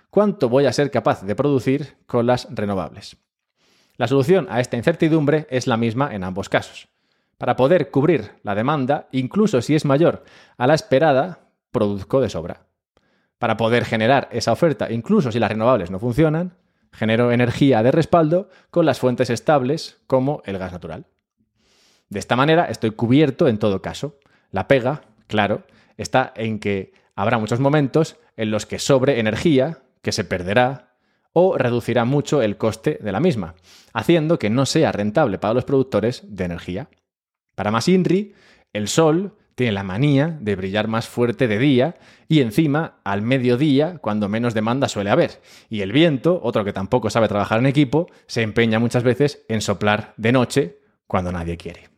cuánto 0.09 0.49
voy 0.49 0.65
a 0.65 0.73
ser 0.73 0.89
capaz 0.89 1.21
de 1.21 1.35
producir 1.35 1.97
con 2.07 2.25
las 2.25 2.47
renovables. 2.49 3.15
La 3.97 4.07
solución 4.07 4.47
a 4.49 4.59
esta 4.59 4.77
incertidumbre 4.77 5.45
es 5.51 5.67
la 5.67 5.77
misma 5.77 6.15
en 6.15 6.23
ambos 6.23 6.49
casos. 6.49 6.87
Para 7.37 7.55
poder 7.55 7.91
cubrir 7.91 8.31
la 8.41 8.55
demanda, 8.55 9.07
incluso 9.11 9.61
si 9.61 9.75
es 9.75 9.85
mayor 9.85 10.23
a 10.57 10.65
la 10.65 10.73
esperada, 10.73 11.51
produzco 11.71 12.21
de 12.21 12.29
sobra. 12.29 12.65
Para 13.37 13.55
poder 13.55 13.85
generar 13.85 14.29
esa 14.31 14.51
oferta, 14.51 14.91
incluso 14.91 15.31
si 15.31 15.39
las 15.39 15.51
renovables 15.51 15.91
no 15.91 15.99
funcionan, 15.99 16.57
genero 16.93 17.31
energía 17.31 17.83
de 17.83 17.91
respaldo 17.91 18.49
con 18.69 18.85
las 18.85 18.99
fuentes 18.99 19.29
estables 19.29 19.97
como 20.07 20.41
el 20.45 20.57
gas 20.57 20.71
natural. 20.71 21.05
De 22.09 22.19
esta 22.19 22.35
manera 22.35 22.65
estoy 22.65 22.91
cubierto 22.91 23.47
en 23.47 23.57
todo 23.57 23.81
caso. 23.81 24.19
La 24.51 24.67
pega, 24.67 25.01
claro, 25.27 25.63
está 25.97 26.31
en 26.35 26.59
que 26.59 26.93
habrá 27.15 27.37
muchos 27.39 27.59
momentos 27.59 28.17
en 28.37 28.51
los 28.51 28.65
que 28.65 28.79
sobre 28.79 29.19
energía, 29.19 29.79
que 30.01 30.11
se 30.11 30.23
perderá 30.23 30.93
o 31.33 31.57
reducirá 31.57 32.05
mucho 32.05 32.41
el 32.41 32.57
coste 32.57 32.99
de 33.01 33.11
la 33.11 33.19
misma, 33.19 33.55
haciendo 33.93 34.37
que 34.37 34.51
no 34.51 34.65
sea 34.67 34.91
rentable 34.91 35.39
para 35.39 35.55
los 35.55 35.65
productores 35.65 36.21
de 36.27 36.45
energía. 36.45 36.89
Para 37.55 37.71
más 37.71 37.87
INRI, 37.87 38.33
el 38.71 38.87
sol 38.87 39.35
tiene 39.55 39.71
la 39.71 39.83
manía 39.83 40.37
de 40.39 40.55
brillar 40.55 40.87
más 40.87 41.07
fuerte 41.07 41.47
de 41.47 41.59
día 41.59 41.95
y 42.27 42.41
encima 42.41 42.99
al 43.03 43.21
mediodía 43.21 43.97
cuando 43.99 44.29
menos 44.29 44.53
demanda 44.53 44.89
suele 44.89 45.09
haber. 45.09 45.41
Y 45.69 45.81
el 45.81 45.91
viento, 45.91 46.39
otro 46.43 46.63
que 46.63 46.73
tampoco 46.73 47.09
sabe 47.09 47.27
trabajar 47.27 47.59
en 47.59 47.67
equipo, 47.67 48.07
se 48.25 48.41
empeña 48.41 48.79
muchas 48.79 49.03
veces 49.03 49.45
en 49.49 49.61
soplar 49.61 50.13
de 50.17 50.31
noche 50.31 50.79
cuando 51.07 51.31
nadie 51.31 51.57
quiere. 51.57 51.89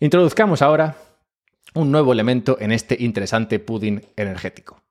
Introduzcamos 0.00 0.62
ahora 0.62 0.96
un 1.74 1.90
nuevo 1.90 2.12
elemento 2.12 2.58
en 2.60 2.72
este 2.72 2.96
interesante 2.98 3.58
pudding 3.58 4.02
energético, 4.16 4.82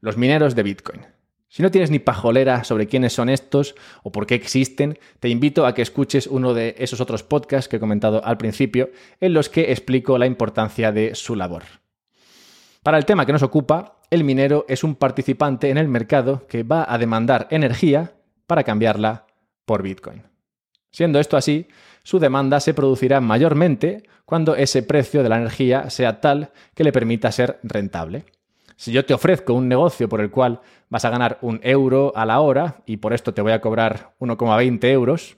los 0.00 0.16
mineros 0.16 0.54
de 0.54 0.62
Bitcoin. 0.62 1.15
Si 1.48 1.62
no 1.62 1.70
tienes 1.70 1.90
ni 1.90 1.98
pajolera 1.98 2.64
sobre 2.64 2.86
quiénes 2.86 3.12
son 3.12 3.28
estos 3.28 3.74
o 4.02 4.12
por 4.12 4.26
qué 4.26 4.34
existen, 4.34 4.98
te 5.20 5.28
invito 5.28 5.66
a 5.66 5.74
que 5.74 5.82
escuches 5.82 6.26
uno 6.26 6.54
de 6.54 6.74
esos 6.78 7.00
otros 7.00 7.22
podcasts 7.22 7.68
que 7.68 7.76
he 7.76 7.80
comentado 7.80 8.24
al 8.24 8.36
principio, 8.36 8.90
en 9.20 9.32
los 9.32 9.48
que 9.48 9.70
explico 9.70 10.18
la 10.18 10.26
importancia 10.26 10.92
de 10.92 11.14
su 11.14 11.36
labor. 11.36 11.62
Para 12.82 12.98
el 12.98 13.04
tema 13.04 13.26
que 13.26 13.32
nos 13.32 13.42
ocupa, 13.42 13.98
el 14.10 14.24
minero 14.24 14.64
es 14.68 14.84
un 14.84 14.94
participante 14.94 15.70
en 15.70 15.78
el 15.78 15.88
mercado 15.88 16.46
que 16.46 16.62
va 16.62 16.84
a 16.88 16.98
demandar 16.98 17.48
energía 17.50 18.12
para 18.46 18.64
cambiarla 18.64 19.26
por 19.64 19.82
Bitcoin. 19.82 20.22
Siendo 20.92 21.20
esto 21.20 21.36
así, 21.36 21.68
su 22.02 22.18
demanda 22.18 22.60
se 22.60 22.74
producirá 22.74 23.20
mayormente 23.20 24.04
cuando 24.24 24.54
ese 24.54 24.82
precio 24.82 25.22
de 25.22 25.28
la 25.28 25.36
energía 25.36 25.90
sea 25.90 26.20
tal 26.20 26.50
que 26.74 26.84
le 26.84 26.92
permita 26.92 27.32
ser 27.32 27.58
rentable. 27.62 28.24
Si 28.76 28.92
yo 28.92 29.04
te 29.06 29.14
ofrezco 29.14 29.54
un 29.54 29.68
negocio 29.68 30.08
por 30.08 30.20
el 30.20 30.30
cual 30.30 30.60
vas 30.90 31.04
a 31.04 31.10
ganar 31.10 31.38
un 31.40 31.60
euro 31.62 32.12
a 32.14 32.26
la 32.26 32.40
hora 32.40 32.82
y 32.86 32.98
por 32.98 33.14
esto 33.14 33.32
te 33.32 33.42
voy 33.42 33.52
a 33.52 33.60
cobrar 33.60 34.14
1,20 34.20 34.84
euros, 34.90 35.36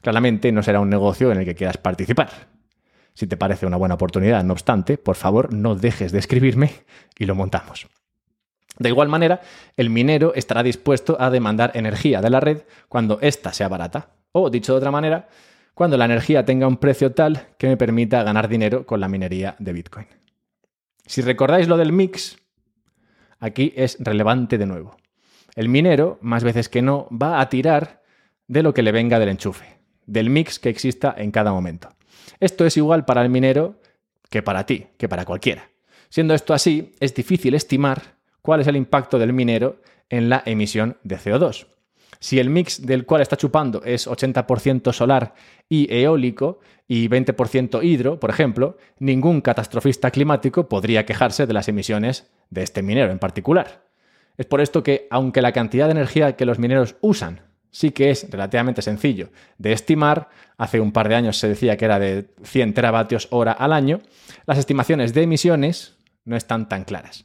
claramente 0.00 0.50
no 0.50 0.62
será 0.62 0.80
un 0.80 0.88
negocio 0.88 1.30
en 1.30 1.38
el 1.38 1.44
que 1.44 1.54
quieras 1.54 1.76
participar. 1.76 2.30
Si 3.14 3.26
te 3.26 3.36
parece 3.36 3.66
una 3.66 3.76
buena 3.76 3.96
oportunidad, 3.96 4.42
no 4.44 4.54
obstante, 4.54 4.96
por 4.96 5.16
favor 5.16 5.52
no 5.52 5.74
dejes 5.74 6.10
de 6.10 6.18
escribirme 6.18 6.72
y 7.18 7.26
lo 7.26 7.34
montamos. 7.34 7.86
De 8.78 8.88
igual 8.88 9.08
manera, 9.08 9.42
el 9.76 9.90
minero 9.90 10.32
estará 10.34 10.62
dispuesto 10.62 11.20
a 11.20 11.28
demandar 11.28 11.72
energía 11.74 12.22
de 12.22 12.30
la 12.30 12.40
red 12.40 12.62
cuando 12.88 13.18
ésta 13.20 13.52
sea 13.52 13.68
barata. 13.68 14.08
O, 14.32 14.48
dicho 14.48 14.72
de 14.72 14.78
otra 14.78 14.90
manera, 14.90 15.28
cuando 15.74 15.98
la 15.98 16.06
energía 16.06 16.46
tenga 16.46 16.66
un 16.66 16.78
precio 16.78 17.12
tal 17.12 17.48
que 17.58 17.68
me 17.68 17.76
permita 17.76 18.22
ganar 18.22 18.48
dinero 18.48 18.86
con 18.86 19.00
la 19.00 19.08
minería 19.08 19.56
de 19.58 19.72
Bitcoin. 19.72 20.06
Si 21.04 21.20
recordáis 21.20 21.68
lo 21.68 21.76
del 21.76 21.92
mix, 21.92 22.38
aquí 23.40 23.72
es 23.74 23.96
relevante 23.98 24.58
de 24.58 24.66
nuevo. 24.66 24.96
El 25.56 25.68
minero, 25.68 26.18
más 26.20 26.44
veces 26.44 26.68
que 26.68 26.82
no, 26.82 27.08
va 27.10 27.40
a 27.40 27.48
tirar 27.48 28.02
de 28.46 28.62
lo 28.62 28.72
que 28.72 28.82
le 28.82 28.92
venga 28.92 29.18
del 29.18 29.30
enchufe, 29.30 29.78
del 30.06 30.30
mix 30.30 30.58
que 30.58 30.68
exista 30.68 31.14
en 31.16 31.32
cada 31.32 31.52
momento. 31.52 31.88
Esto 32.38 32.64
es 32.64 32.76
igual 32.76 33.04
para 33.04 33.22
el 33.22 33.30
minero 33.30 33.80
que 34.28 34.42
para 34.42 34.64
ti, 34.66 34.86
que 34.96 35.08
para 35.08 35.24
cualquiera. 35.24 35.70
Siendo 36.08 36.34
esto 36.34 36.54
así, 36.54 36.92
es 37.00 37.14
difícil 37.14 37.54
estimar 37.54 38.16
cuál 38.42 38.60
es 38.60 38.66
el 38.66 38.76
impacto 38.76 39.18
del 39.18 39.32
minero 39.32 39.80
en 40.08 40.28
la 40.28 40.42
emisión 40.46 40.98
de 41.02 41.18
CO2. 41.18 41.66
Si 42.20 42.38
el 42.38 42.50
mix 42.50 42.86
del 42.86 43.06
cual 43.06 43.22
está 43.22 43.36
chupando 43.36 43.82
es 43.82 44.06
80% 44.06 44.92
solar 44.92 45.34
y 45.70 45.92
eólico 45.92 46.60
y 46.86 47.08
20% 47.08 47.82
hidro, 47.82 48.20
por 48.20 48.28
ejemplo, 48.28 48.76
ningún 48.98 49.40
catastrofista 49.40 50.10
climático 50.10 50.68
podría 50.68 51.06
quejarse 51.06 51.46
de 51.46 51.54
las 51.54 51.68
emisiones 51.68 52.30
de 52.50 52.62
este 52.62 52.82
minero 52.82 53.10
en 53.10 53.18
particular. 53.18 53.84
Es 54.36 54.44
por 54.44 54.60
esto 54.60 54.82
que, 54.82 55.06
aunque 55.10 55.40
la 55.40 55.52
cantidad 55.52 55.86
de 55.86 55.92
energía 55.92 56.36
que 56.36 56.44
los 56.44 56.58
mineros 56.58 56.96
usan 57.00 57.40
sí 57.70 57.92
que 57.92 58.10
es 58.10 58.28
relativamente 58.30 58.82
sencillo 58.82 59.30
de 59.58 59.72
estimar, 59.72 60.28
hace 60.58 60.80
un 60.80 60.92
par 60.92 61.08
de 61.08 61.14
años 61.14 61.38
se 61.38 61.48
decía 61.48 61.76
que 61.76 61.84
era 61.84 61.98
de 61.98 62.26
100 62.42 62.74
teravatios 62.74 63.28
hora 63.30 63.52
al 63.52 63.72
año, 63.72 64.00
las 64.46 64.58
estimaciones 64.58 65.14
de 65.14 65.22
emisiones 65.22 65.96
no 66.24 66.36
están 66.36 66.68
tan 66.68 66.84
claras. 66.84 67.24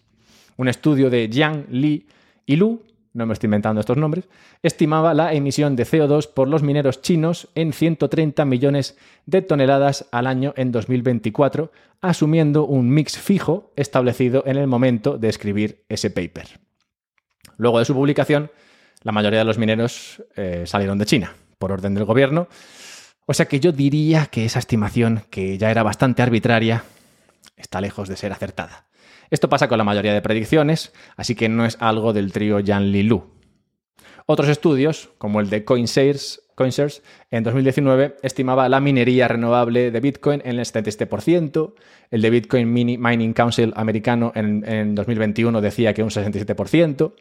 Un 0.57 0.67
estudio 0.67 1.09
de 1.09 1.29
Jiang, 1.31 1.65
Li 1.69 2.07
y 2.45 2.55
Lu, 2.55 2.84
no 3.15 3.25
me 3.25 3.33
estoy 3.33 3.47
inventando 3.47 3.79
estos 3.79 3.97
nombres, 3.97 4.27
estimaba 4.61 5.13
la 5.13 5.33
emisión 5.33 5.77
de 5.77 5.85
CO2 5.85 6.31
por 6.31 6.49
los 6.49 6.63
mineros 6.63 7.01
chinos 7.01 7.47
en 7.55 7.71
130 7.71 8.43
millones 8.43 8.97
de 9.25 9.41
toneladas 9.41 10.05
al 10.11 10.27
año 10.27 10.53
en 10.57 10.73
2024, 10.73 11.71
asumiendo 12.01 12.65
un 12.65 12.89
mix 12.89 13.17
fijo 13.17 13.71
establecido 13.77 14.43
en 14.45 14.57
el 14.57 14.67
momento 14.67 15.17
de 15.17 15.29
escribir 15.29 15.85
ese 15.87 16.09
paper. 16.09 16.59
Luego 17.57 17.79
de 17.79 17.85
su 17.85 17.93
publicación, 17.93 18.51
la 19.01 19.13
mayoría 19.13 19.39
de 19.39 19.45
los 19.45 19.57
mineros 19.57 20.21
eh, 20.35 20.63
salieron 20.65 20.97
de 20.97 21.05
China, 21.05 21.33
por 21.57 21.71
orden 21.71 21.93
del 21.93 22.03
gobierno, 22.03 22.49
o 23.25 23.33
sea 23.33 23.45
que 23.45 23.61
yo 23.61 23.71
diría 23.71 24.25
que 24.25 24.43
esa 24.43 24.59
estimación, 24.59 25.23
que 25.29 25.57
ya 25.57 25.71
era 25.71 25.83
bastante 25.83 26.21
arbitraria, 26.21 26.83
está 27.55 27.79
lejos 27.79 28.09
de 28.09 28.17
ser 28.17 28.33
acertada. 28.33 28.87
Esto 29.29 29.49
pasa 29.49 29.67
con 29.67 29.77
la 29.77 29.83
mayoría 29.83 30.13
de 30.13 30.21
predicciones, 30.21 30.93
así 31.15 31.35
que 31.35 31.49
no 31.49 31.65
es 31.65 31.77
algo 31.79 32.13
del 32.13 32.31
trío 32.31 32.59
Yan 32.59 32.91
Li 32.91 33.03
Lu. 33.03 33.35
Otros 34.27 34.49
estudios, 34.49 35.09
como 35.17 35.39
el 35.39 35.49
de 35.49 35.65
CoinShares, 35.65 36.41
CoinShares, 36.55 37.03
en 37.29 37.43
2019 37.43 38.15
estimaba 38.23 38.67
la 38.69 38.79
minería 38.79 39.27
renovable 39.27 39.91
de 39.91 39.99
Bitcoin 39.99 40.41
en 40.45 40.57
el 40.57 40.65
77%, 40.65 41.73
el 42.09 42.21
de 42.21 42.29
Bitcoin 42.29 42.71
Mining 42.73 43.33
Council 43.33 43.73
americano 43.75 44.31
en, 44.35 44.67
en 44.67 44.95
2021 44.95 45.61
decía 45.61 45.93
que 45.93 46.01
un 46.01 46.09
67%. 46.09 47.13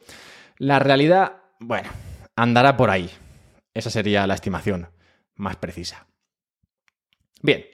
La 0.58 0.78
realidad, 0.78 1.42
bueno, 1.58 1.90
andará 2.36 2.76
por 2.76 2.90
ahí. 2.90 3.10
Esa 3.74 3.90
sería 3.90 4.26
la 4.26 4.34
estimación 4.34 4.88
más 5.34 5.56
precisa. 5.56 6.06
Bien, 7.42 7.66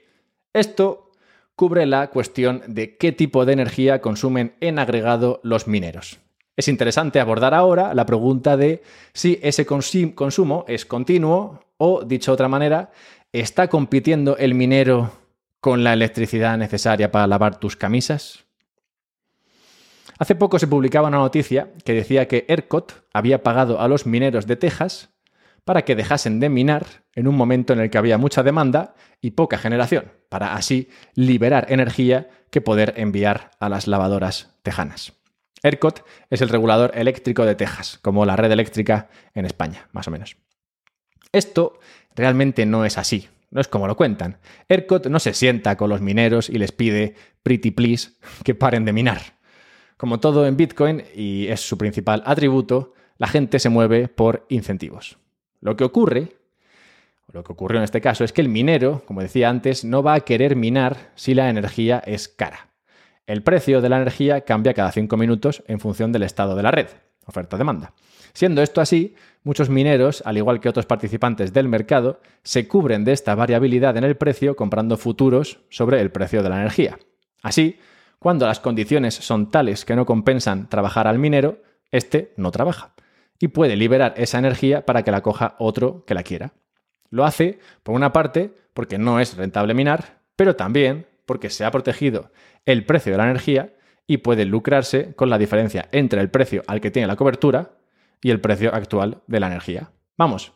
esto 0.51 1.10
cubre 1.55 1.85
la 1.85 2.09
cuestión 2.09 2.61
de 2.67 2.97
qué 2.97 3.11
tipo 3.11 3.45
de 3.45 3.53
energía 3.53 4.01
consumen 4.01 4.55
en 4.61 4.79
agregado 4.79 5.39
los 5.43 5.67
mineros. 5.67 6.19
Es 6.57 6.67
interesante 6.67 7.19
abordar 7.19 7.53
ahora 7.53 7.93
la 7.93 8.05
pregunta 8.05 8.57
de 8.57 8.83
si 9.13 9.39
ese 9.41 9.65
consumo 9.65 10.65
es 10.67 10.85
continuo 10.85 11.63
o, 11.77 12.03
dicho 12.03 12.31
de 12.31 12.33
otra 12.33 12.47
manera, 12.47 12.91
¿está 13.31 13.67
compitiendo 13.67 14.37
el 14.37 14.53
minero 14.53 15.11
con 15.59 15.83
la 15.83 15.93
electricidad 15.93 16.57
necesaria 16.57 17.11
para 17.11 17.27
lavar 17.27 17.59
tus 17.59 17.75
camisas? 17.75 18.45
Hace 20.19 20.35
poco 20.35 20.59
se 20.59 20.67
publicaba 20.67 21.07
una 21.07 21.17
noticia 21.17 21.71
que 21.83 21.93
decía 21.93 22.27
que 22.27 22.45
ERCOT 22.47 22.93
había 23.11 23.41
pagado 23.41 23.79
a 23.79 23.87
los 23.87 24.05
mineros 24.05 24.45
de 24.45 24.55
Texas 24.55 25.09
para 25.63 25.83
que 25.83 25.95
dejasen 25.95 26.39
de 26.39 26.49
minar 26.49 26.85
en 27.13 27.27
un 27.27 27.35
momento 27.35 27.73
en 27.73 27.79
el 27.79 27.89
que 27.89 27.97
había 27.97 28.17
mucha 28.17 28.43
demanda 28.43 28.95
y 29.21 29.31
poca 29.31 29.57
generación, 29.57 30.11
para 30.29 30.55
así 30.55 30.89
liberar 31.15 31.67
energía 31.69 32.29
que 32.49 32.61
poder 32.61 32.93
enviar 32.97 33.51
a 33.59 33.69
las 33.69 33.87
lavadoras 33.87 34.57
tejanas. 34.63 35.13
ERCOT 35.63 36.01
es 36.29 36.41
el 36.41 36.49
regulador 36.49 36.91
eléctrico 36.95 37.45
de 37.45 37.55
Texas, 37.55 37.99
como 38.01 38.25
la 38.25 38.35
red 38.35 38.51
eléctrica 38.51 39.09
en 39.33 39.45
España, 39.45 39.87
más 39.91 40.07
o 40.07 40.11
menos. 40.11 40.37
Esto 41.31 41.79
realmente 42.15 42.65
no 42.65 42.83
es 42.83 42.97
así, 42.97 43.29
no 43.51 43.61
es 43.61 43.67
como 43.67 43.87
lo 43.87 43.95
cuentan. 43.95 44.39
ERCOT 44.67 45.07
no 45.07 45.19
se 45.19 45.33
sienta 45.33 45.77
con 45.77 45.89
los 45.89 46.01
mineros 46.01 46.49
y 46.49 46.57
les 46.57 46.71
pide 46.71 47.15
pretty 47.43 47.71
please 47.71 48.13
que 48.43 48.55
paren 48.55 48.85
de 48.85 48.93
minar. 48.93 49.21
Como 49.97 50.19
todo 50.19 50.47
en 50.47 50.57
Bitcoin, 50.57 51.03
y 51.13 51.47
es 51.47 51.61
su 51.61 51.77
principal 51.77 52.23
atributo, 52.25 52.93
la 53.17 53.27
gente 53.27 53.59
se 53.59 53.69
mueve 53.69 54.07
por 54.07 54.47
incentivos. 54.49 55.20
Lo 55.61 55.77
que 55.77 55.83
ocurre, 55.83 56.33
lo 57.31 57.43
que 57.43 57.53
ocurrió 57.53 57.77
en 57.77 57.83
este 57.83 58.01
caso, 58.01 58.23
es 58.23 58.33
que 58.33 58.41
el 58.41 58.49
minero, 58.49 59.03
como 59.05 59.21
decía 59.21 59.49
antes, 59.49 59.85
no 59.85 60.01
va 60.01 60.15
a 60.15 60.19
querer 60.21 60.55
minar 60.55 61.11
si 61.15 61.35
la 61.35 61.49
energía 61.49 62.01
es 62.05 62.27
cara. 62.27 62.67
El 63.27 63.43
precio 63.43 63.79
de 63.79 63.89
la 63.89 63.97
energía 63.97 64.41
cambia 64.41 64.73
cada 64.73 64.91
cinco 64.91 65.17
minutos 65.17 65.63
en 65.67 65.79
función 65.79 66.11
del 66.11 66.23
estado 66.23 66.55
de 66.55 66.63
la 66.63 66.71
red, 66.71 66.87
oferta-demanda. 67.27 67.93
Siendo 68.33 68.63
esto 68.63 68.81
así, 68.81 69.15
muchos 69.43 69.69
mineros, 69.69 70.23
al 70.25 70.37
igual 70.37 70.59
que 70.59 70.69
otros 70.69 70.87
participantes 70.87 71.53
del 71.53 71.67
mercado, 71.67 72.21
se 72.43 72.67
cubren 72.67 73.05
de 73.05 73.11
esta 73.11 73.35
variabilidad 73.35 73.95
en 73.97 74.03
el 74.03 74.17
precio 74.17 74.55
comprando 74.55 74.97
futuros 74.97 75.59
sobre 75.69 76.01
el 76.01 76.11
precio 76.11 76.41
de 76.41 76.49
la 76.49 76.59
energía. 76.59 76.97
Así, 77.43 77.77
cuando 78.17 78.47
las 78.47 78.59
condiciones 78.59 79.13
son 79.13 79.51
tales 79.51 79.85
que 79.85 79.95
no 79.95 80.07
compensan 80.07 80.69
trabajar 80.69 81.07
al 81.07 81.19
minero, 81.19 81.61
este 81.91 82.33
no 82.35 82.49
trabaja 82.49 82.93
y 83.41 83.49
puede 83.49 83.75
liberar 83.75 84.13
esa 84.17 84.37
energía 84.37 84.85
para 84.85 85.03
que 85.03 85.11
la 85.11 85.21
coja 85.21 85.55
otro 85.57 86.05
que 86.05 86.13
la 86.13 86.23
quiera. 86.23 86.53
Lo 87.09 87.25
hace, 87.25 87.59
por 87.83 87.95
una 87.95 88.13
parte, 88.13 88.53
porque 88.73 88.99
no 88.99 89.19
es 89.19 89.35
rentable 89.35 89.73
minar, 89.73 90.19
pero 90.35 90.55
también 90.55 91.07
porque 91.25 91.49
se 91.49 91.65
ha 91.65 91.71
protegido 91.71 92.31
el 92.65 92.85
precio 92.85 93.11
de 93.11 93.17
la 93.17 93.25
energía 93.25 93.73
y 94.05 94.17
puede 94.17 94.45
lucrarse 94.45 95.15
con 95.15 95.29
la 95.29 95.39
diferencia 95.39 95.89
entre 95.91 96.21
el 96.21 96.29
precio 96.29 96.61
al 96.67 96.81
que 96.81 96.91
tiene 96.91 97.07
la 97.07 97.15
cobertura 97.15 97.71
y 98.21 98.29
el 98.29 98.39
precio 98.39 98.73
actual 98.73 99.21
de 99.25 99.39
la 99.39 99.47
energía. 99.47 99.91
Vamos, 100.17 100.53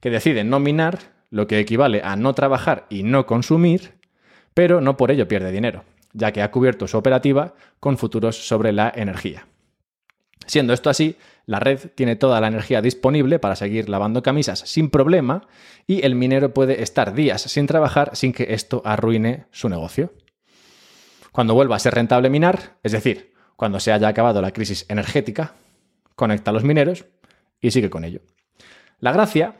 que 0.00 0.10
decide 0.10 0.44
no 0.44 0.60
minar, 0.60 0.98
lo 1.30 1.46
que 1.46 1.58
equivale 1.58 2.00
a 2.04 2.16
no 2.16 2.32
trabajar 2.32 2.86
y 2.88 3.02
no 3.02 3.26
consumir, 3.26 3.98
pero 4.54 4.80
no 4.80 4.96
por 4.96 5.10
ello 5.10 5.28
pierde 5.28 5.52
dinero, 5.52 5.84
ya 6.12 6.32
que 6.32 6.42
ha 6.42 6.50
cubierto 6.50 6.86
su 6.86 6.96
operativa 6.96 7.54
con 7.80 7.98
futuros 7.98 8.46
sobre 8.46 8.72
la 8.72 8.92
energía. 8.94 9.46
Siendo 10.46 10.72
esto 10.72 10.90
así, 10.90 11.16
la 11.46 11.60
red 11.60 11.90
tiene 11.94 12.16
toda 12.16 12.40
la 12.40 12.48
energía 12.48 12.80
disponible 12.80 13.38
para 13.38 13.56
seguir 13.56 13.88
lavando 13.88 14.22
camisas 14.22 14.60
sin 14.60 14.90
problema 14.90 15.46
y 15.86 16.04
el 16.04 16.14
minero 16.14 16.54
puede 16.54 16.82
estar 16.82 17.14
días 17.14 17.42
sin 17.42 17.66
trabajar 17.66 18.16
sin 18.16 18.32
que 18.32 18.54
esto 18.54 18.82
arruine 18.84 19.46
su 19.50 19.68
negocio. 19.68 20.12
Cuando 21.32 21.54
vuelva 21.54 21.76
a 21.76 21.80
ser 21.80 21.94
rentable 21.94 22.30
minar, 22.30 22.76
es 22.82 22.92
decir, 22.92 23.34
cuando 23.56 23.80
se 23.80 23.92
haya 23.92 24.08
acabado 24.08 24.40
la 24.40 24.52
crisis 24.52 24.86
energética, 24.88 25.54
conecta 26.14 26.50
a 26.50 26.54
los 26.54 26.64
mineros 26.64 27.06
y 27.60 27.70
sigue 27.70 27.90
con 27.90 28.04
ello. 28.04 28.20
La 29.00 29.12
gracia 29.12 29.56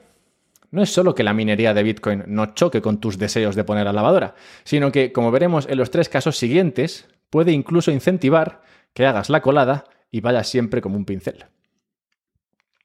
no 0.70 0.82
es 0.82 0.90
solo 0.90 1.14
que 1.14 1.22
la 1.22 1.34
minería 1.34 1.74
de 1.74 1.82
Bitcoin 1.82 2.24
no 2.26 2.54
choque 2.54 2.80
con 2.80 2.98
tus 2.98 3.18
deseos 3.18 3.54
de 3.54 3.64
poner 3.64 3.84
la 3.84 3.92
lavadora, 3.92 4.34
sino 4.64 4.90
que, 4.90 5.12
como 5.12 5.30
veremos 5.30 5.68
en 5.68 5.78
los 5.78 5.90
tres 5.90 6.08
casos 6.08 6.36
siguientes, 6.36 7.08
puede 7.30 7.52
incluso 7.52 7.90
incentivar 7.90 8.62
que 8.92 9.06
hagas 9.06 9.28
la 9.30 9.40
colada 9.40 9.84
y 10.10 10.20
vaya 10.20 10.42
siempre 10.44 10.80
como 10.80 10.96
un 10.96 11.04
pincel. 11.04 11.46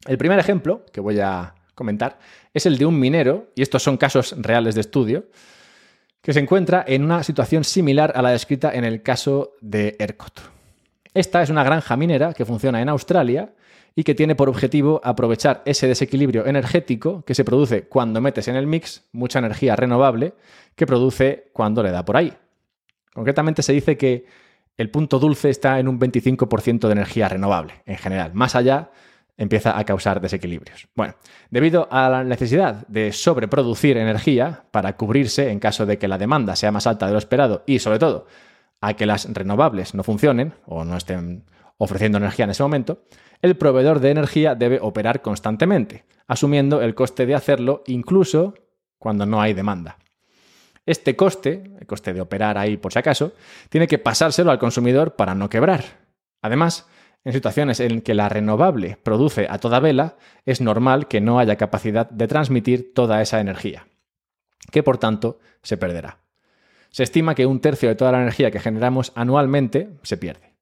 El 0.05 0.17
primer 0.17 0.39
ejemplo 0.39 0.85
que 0.93 1.01
voy 1.01 1.19
a 1.19 1.55
comentar 1.75 2.19
es 2.53 2.65
el 2.65 2.77
de 2.77 2.85
un 2.85 2.99
minero, 2.99 3.51
y 3.55 3.61
estos 3.61 3.83
son 3.83 3.97
casos 3.97 4.33
reales 4.37 4.75
de 4.75 4.81
estudio, 4.81 5.25
que 6.21 6.33
se 6.33 6.39
encuentra 6.39 6.83
en 6.87 7.03
una 7.03 7.23
situación 7.23 7.63
similar 7.63 8.13
a 8.15 8.21
la 8.21 8.31
descrita 8.31 8.73
en 8.73 8.85
el 8.85 9.01
caso 9.01 9.53
de 9.61 9.95
ERCOT. 9.99 10.39
Esta 11.13 11.41
es 11.41 11.49
una 11.49 11.63
granja 11.63 11.97
minera 11.97 12.33
que 12.33 12.45
funciona 12.45 12.81
en 12.81 12.89
Australia 12.89 13.53
y 13.95 14.03
que 14.03 14.15
tiene 14.15 14.35
por 14.35 14.47
objetivo 14.47 15.01
aprovechar 15.03 15.63
ese 15.65 15.87
desequilibrio 15.87 16.45
energético 16.45 17.23
que 17.25 17.35
se 17.35 17.43
produce 17.43 17.87
cuando 17.87 18.21
metes 18.21 18.47
en 18.47 18.55
el 18.55 18.67
mix 18.67 19.03
mucha 19.11 19.39
energía 19.39 19.75
renovable 19.75 20.33
que 20.75 20.85
produce 20.85 21.49
cuando 21.51 21.83
le 21.83 21.91
da 21.91 22.05
por 22.05 22.15
ahí. 22.15 22.33
Concretamente 23.13 23.63
se 23.63 23.73
dice 23.73 23.97
que 23.97 24.25
el 24.77 24.91
punto 24.91 25.19
dulce 25.19 25.49
está 25.49 25.79
en 25.79 25.87
un 25.87 25.99
25% 25.99 26.87
de 26.87 26.91
energía 26.91 27.27
renovable 27.27 27.81
en 27.85 27.97
general. 27.97 28.33
Más 28.33 28.55
allá 28.55 28.91
empieza 29.39 29.79
a 29.79 29.85
causar 29.85 30.19
desequilibrios. 30.19 30.89
Bueno, 30.95 31.15
debido 31.49 31.87
a 31.89 32.09
la 32.09 32.23
necesidad 32.25 32.85
de 32.87 33.13
sobreproducir 33.13 33.95
energía 33.97 34.65
para 34.69 34.97
cubrirse 34.97 35.49
en 35.49 35.59
caso 35.59 35.85
de 35.85 35.97
que 35.97 36.09
la 36.09 36.17
demanda 36.17 36.57
sea 36.57 36.73
más 36.73 36.85
alta 36.85 37.07
de 37.07 37.13
lo 37.13 37.17
esperado 37.17 37.63
y 37.65 37.79
sobre 37.79 37.99
todo 37.99 38.27
a 38.81 38.95
que 38.95 39.05
las 39.05 39.33
renovables 39.33 39.95
no 39.95 40.03
funcionen 40.03 40.53
o 40.65 40.83
no 40.83 40.97
estén 40.97 41.45
ofreciendo 41.77 42.17
energía 42.17 42.43
en 42.43 42.51
ese 42.51 42.63
momento, 42.63 43.03
el 43.41 43.55
proveedor 43.55 44.01
de 44.01 44.11
energía 44.11 44.55
debe 44.55 44.79
operar 44.81 45.21
constantemente, 45.21 46.03
asumiendo 46.27 46.81
el 46.81 46.93
coste 46.93 47.25
de 47.25 47.35
hacerlo 47.35 47.83
incluso 47.87 48.55
cuando 48.97 49.25
no 49.25 49.41
hay 49.41 49.53
demanda. 49.53 49.97
Este 50.85 51.15
coste, 51.15 51.63
el 51.79 51.87
coste 51.87 52.11
de 52.11 52.19
operar 52.19 52.57
ahí 52.57 52.75
por 52.75 52.91
si 52.91 52.99
acaso, 52.99 53.31
tiene 53.69 53.87
que 53.87 53.99
pasárselo 53.99 54.51
al 54.51 54.59
consumidor 54.59 55.15
para 55.15 55.33
no 55.33 55.47
quebrar. 55.47 55.85
Además, 56.41 56.87
en 57.23 57.33
situaciones 57.33 57.79
en 57.79 58.01
que 58.01 58.13
la 58.13 58.29
renovable 58.29 58.97
produce 59.03 59.47
a 59.49 59.57
toda 59.57 59.79
vela, 59.79 60.17
es 60.45 60.61
normal 60.61 61.07
que 61.07 61.21
no 61.21 61.39
haya 61.39 61.57
capacidad 61.57 62.09
de 62.09 62.27
transmitir 62.27 62.93
toda 62.93 63.21
esa 63.21 63.39
energía, 63.39 63.87
que 64.71 64.83
por 64.83 64.97
tanto 64.97 65.39
se 65.61 65.77
perderá. 65.77 66.19
Se 66.89 67.03
estima 67.03 67.35
que 67.35 67.45
un 67.45 67.59
tercio 67.59 67.89
de 67.89 67.95
toda 67.95 68.11
la 68.11 68.21
energía 68.21 68.51
que 68.51 68.59
generamos 68.59 69.11
anualmente 69.15 69.89
se 70.03 70.17
pierde. 70.17 70.53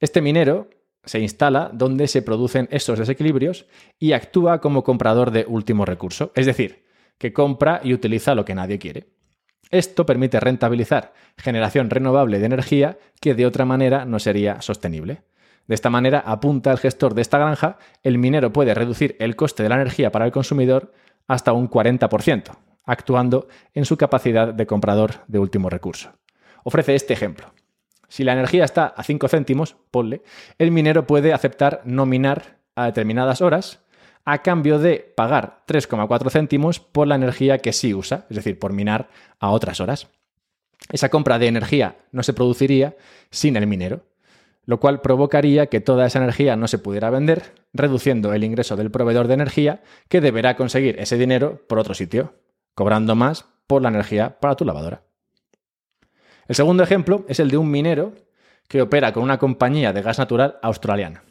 Este 0.00 0.20
minero 0.20 0.70
se 1.04 1.20
instala 1.20 1.70
donde 1.72 2.08
se 2.08 2.22
producen 2.22 2.68
esos 2.70 2.98
desequilibrios 2.98 3.66
y 3.98 4.12
actúa 4.12 4.60
como 4.60 4.84
comprador 4.84 5.30
de 5.30 5.44
último 5.46 5.84
recurso, 5.84 6.32
es 6.34 6.46
decir, 6.46 6.84
que 7.18 7.32
compra 7.32 7.80
y 7.84 7.94
utiliza 7.94 8.34
lo 8.34 8.44
que 8.44 8.54
nadie 8.54 8.78
quiere. 8.78 9.08
Esto 9.70 10.04
permite 10.04 10.40
rentabilizar 10.40 11.12
generación 11.36 11.90
renovable 11.90 12.38
de 12.38 12.46
energía 12.46 12.98
que 13.20 13.34
de 13.34 13.46
otra 13.46 13.64
manera 13.64 14.04
no 14.04 14.18
sería 14.18 14.60
sostenible. 14.62 15.22
De 15.66 15.74
esta 15.74 15.90
manera, 15.90 16.20
apunta 16.26 16.72
el 16.72 16.78
gestor 16.78 17.14
de 17.14 17.22
esta 17.22 17.38
granja, 17.38 17.78
el 18.02 18.18
minero 18.18 18.52
puede 18.52 18.74
reducir 18.74 19.16
el 19.20 19.36
coste 19.36 19.62
de 19.62 19.68
la 19.68 19.76
energía 19.76 20.10
para 20.10 20.24
el 20.24 20.32
consumidor 20.32 20.92
hasta 21.28 21.52
un 21.52 21.70
40%, 21.70 22.56
actuando 22.84 23.46
en 23.74 23.84
su 23.84 23.96
capacidad 23.96 24.52
de 24.52 24.66
comprador 24.66 25.20
de 25.28 25.38
último 25.38 25.70
recurso. 25.70 26.12
Ofrece 26.64 26.94
este 26.94 27.12
ejemplo. 27.12 27.52
Si 28.08 28.24
la 28.24 28.32
energía 28.32 28.64
está 28.64 28.86
a 28.86 29.04
5 29.04 29.28
céntimos, 29.28 29.76
ponle, 29.92 30.22
el 30.58 30.72
minero 30.72 31.06
puede 31.06 31.32
aceptar 31.32 31.82
no 31.84 32.06
minar 32.06 32.58
a 32.74 32.86
determinadas 32.86 33.40
horas 33.40 33.80
a 34.24 34.42
cambio 34.42 34.78
de 34.78 35.12
pagar 35.16 35.62
3,4 35.66 36.30
céntimos 36.30 36.80
por 36.80 37.06
la 37.06 37.14
energía 37.14 37.58
que 37.58 37.72
sí 37.72 37.94
usa, 37.94 38.26
es 38.28 38.36
decir, 38.36 38.58
por 38.58 38.72
minar 38.72 39.08
a 39.38 39.50
otras 39.50 39.80
horas. 39.80 40.08
Esa 40.90 41.08
compra 41.08 41.38
de 41.38 41.46
energía 41.46 41.96
no 42.10 42.22
se 42.22 42.32
produciría 42.32 42.96
sin 43.30 43.56
el 43.56 43.66
minero, 43.66 44.04
lo 44.70 44.78
cual 44.78 45.00
provocaría 45.00 45.66
que 45.66 45.80
toda 45.80 46.06
esa 46.06 46.20
energía 46.20 46.54
no 46.54 46.68
se 46.68 46.78
pudiera 46.78 47.10
vender, 47.10 47.54
reduciendo 47.72 48.32
el 48.34 48.44
ingreso 48.44 48.76
del 48.76 48.92
proveedor 48.92 49.26
de 49.26 49.34
energía 49.34 49.82
que 50.08 50.20
deberá 50.20 50.54
conseguir 50.54 50.94
ese 51.00 51.18
dinero 51.18 51.60
por 51.66 51.80
otro 51.80 51.92
sitio, 51.92 52.34
cobrando 52.76 53.16
más 53.16 53.46
por 53.66 53.82
la 53.82 53.88
energía 53.88 54.38
para 54.38 54.54
tu 54.54 54.64
lavadora. 54.64 55.02
El 56.46 56.54
segundo 56.54 56.84
ejemplo 56.84 57.24
es 57.26 57.40
el 57.40 57.50
de 57.50 57.56
un 57.56 57.68
minero 57.68 58.12
que 58.68 58.80
opera 58.80 59.12
con 59.12 59.24
una 59.24 59.38
compañía 59.38 59.92
de 59.92 60.02
gas 60.02 60.20
natural 60.20 60.60
australiana. 60.62 61.24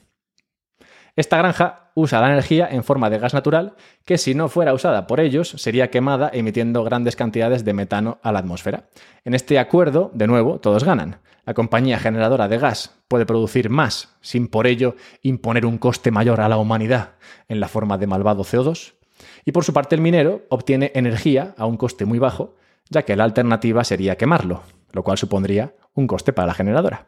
Esta 1.20 1.38
granja 1.38 1.92
usa 1.96 2.22
la 2.22 2.32
energía 2.32 2.70
en 2.72 2.82
forma 2.82 3.10
de 3.10 3.20
gas 3.20 3.34
natural 3.34 3.74
que 4.06 4.18
si 4.18 4.36
no 4.36 4.48
fuera 4.48 4.74
usada 4.74 5.06
por 5.06 5.20
ellos 5.20 5.50
sería 5.58 5.90
quemada 5.90 6.30
emitiendo 6.32 6.82
grandes 6.86 7.18
cantidades 7.18 7.66
de 7.66 7.74
metano 7.74 8.20
a 8.24 8.32
la 8.32 8.40
atmósfera. 8.40 8.86
En 9.26 9.34
este 9.34 9.60
acuerdo, 9.60 10.12
de 10.14 10.28
nuevo, 10.28 10.62
todos 10.62 10.86
ganan. 10.86 11.20
La 11.46 11.54
compañía 11.54 12.00
generadora 12.00 12.48
de 12.48 12.58
gas 12.58 12.96
puede 13.10 13.26
producir 13.26 13.70
más 13.70 14.16
sin 14.22 14.48
por 14.48 14.66
ello 14.66 14.96
imponer 15.22 15.66
un 15.66 15.78
coste 15.78 16.10
mayor 16.10 16.40
a 16.40 16.48
la 16.48 16.56
humanidad 16.56 17.16
en 17.50 17.60
la 17.60 17.68
forma 17.68 17.98
de 17.98 18.08
malvado 18.08 18.46
CO2. 18.46 18.94
Y 19.44 19.52
por 19.52 19.66
su 19.66 19.74
parte 19.74 19.96
el 19.96 20.02
minero 20.02 20.46
obtiene 20.48 20.94
energía 20.96 21.54
a 21.58 21.66
un 21.66 21.76
coste 21.76 22.06
muy 22.06 22.20
bajo, 22.20 22.56
ya 22.90 23.04
que 23.04 23.18
la 23.18 23.26
alternativa 23.26 23.84
sería 23.84 24.16
quemarlo, 24.16 24.64
lo 24.94 25.04
cual 25.04 25.18
supondría 25.18 25.76
un 25.96 26.08
coste 26.08 26.32
para 26.32 26.48
la 26.48 26.54
generadora. 26.54 27.08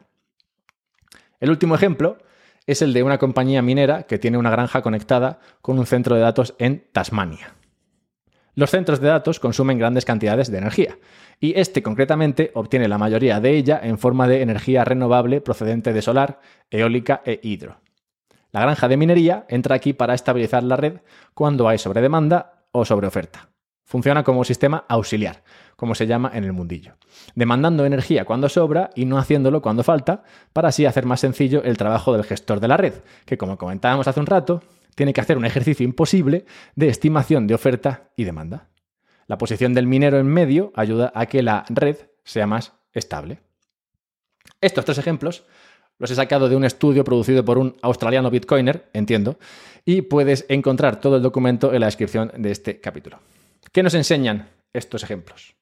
El 1.40 1.48
último 1.48 1.74
ejemplo 1.74 2.18
es 2.66 2.82
el 2.82 2.92
de 2.92 3.02
una 3.02 3.18
compañía 3.18 3.62
minera 3.62 4.04
que 4.04 4.18
tiene 4.18 4.38
una 4.38 4.50
granja 4.50 4.82
conectada 4.82 5.40
con 5.60 5.78
un 5.78 5.86
centro 5.86 6.14
de 6.14 6.22
datos 6.22 6.54
en 6.58 6.86
Tasmania. 6.92 7.54
Los 8.54 8.70
centros 8.70 9.00
de 9.00 9.08
datos 9.08 9.40
consumen 9.40 9.78
grandes 9.78 10.04
cantidades 10.04 10.50
de 10.50 10.58
energía, 10.58 10.98
y 11.40 11.58
este 11.58 11.82
concretamente 11.82 12.50
obtiene 12.54 12.86
la 12.86 12.98
mayoría 12.98 13.40
de 13.40 13.56
ella 13.56 13.80
en 13.82 13.98
forma 13.98 14.28
de 14.28 14.42
energía 14.42 14.84
renovable 14.84 15.40
procedente 15.40 15.92
de 15.92 16.02
solar, 16.02 16.40
eólica 16.70 17.22
e 17.24 17.40
hidro. 17.42 17.80
La 18.52 18.60
granja 18.60 18.88
de 18.88 18.98
minería 18.98 19.46
entra 19.48 19.76
aquí 19.76 19.94
para 19.94 20.14
estabilizar 20.14 20.62
la 20.62 20.76
red 20.76 20.98
cuando 21.32 21.68
hay 21.68 21.78
sobredemanda 21.78 22.66
o 22.72 22.84
sobreoferta. 22.84 23.51
Funciona 23.92 24.24
como 24.24 24.42
sistema 24.42 24.86
auxiliar, 24.88 25.42
como 25.76 25.94
se 25.94 26.06
llama 26.06 26.30
en 26.32 26.44
el 26.44 26.54
mundillo, 26.54 26.94
demandando 27.34 27.84
energía 27.84 28.24
cuando 28.24 28.48
sobra 28.48 28.88
y 28.94 29.04
no 29.04 29.18
haciéndolo 29.18 29.60
cuando 29.60 29.84
falta, 29.84 30.22
para 30.54 30.68
así 30.68 30.86
hacer 30.86 31.04
más 31.04 31.20
sencillo 31.20 31.62
el 31.62 31.76
trabajo 31.76 32.14
del 32.14 32.24
gestor 32.24 32.58
de 32.58 32.68
la 32.68 32.78
red, 32.78 32.94
que 33.26 33.36
como 33.36 33.58
comentábamos 33.58 34.08
hace 34.08 34.18
un 34.18 34.24
rato, 34.24 34.62
tiene 34.94 35.12
que 35.12 35.20
hacer 35.20 35.36
un 35.36 35.44
ejercicio 35.44 35.84
imposible 35.84 36.46
de 36.74 36.88
estimación 36.88 37.46
de 37.46 37.52
oferta 37.52 38.04
y 38.16 38.24
demanda. 38.24 38.70
La 39.26 39.36
posición 39.36 39.74
del 39.74 39.86
minero 39.86 40.18
en 40.18 40.26
medio 40.26 40.72
ayuda 40.74 41.12
a 41.14 41.26
que 41.26 41.42
la 41.42 41.66
red 41.68 41.96
sea 42.24 42.46
más 42.46 42.72
estable. 42.94 43.40
Estos 44.62 44.86
tres 44.86 44.96
ejemplos 44.96 45.44
los 45.98 46.10
he 46.10 46.14
sacado 46.14 46.48
de 46.48 46.56
un 46.56 46.64
estudio 46.64 47.04
producido 47.04 47.44
por 47.44 47.58
un 47.58 47.76
australiano 47.82 48.30
bitcoiner, 48.30 48.88
entiendo, 48.94 49.38
y 49.84 50.00
puedes 50.00 50.46
encontrar 50.48 50.98
todo 50.98 51.16
el 51.16 51.22
documento 51.22 51.74
en 51.74 51.80
la 51.80 51.88
descripción 51.88 52.32
de 52.38 52.52
este 52.52 52.80
capítulo. 52.80 53.18
¿Qué 53.70 53.82
nos 53.82 53.94
enseñan 53.94 54.48
estos 54.72 55.02
ejemplos? 55.02 55.54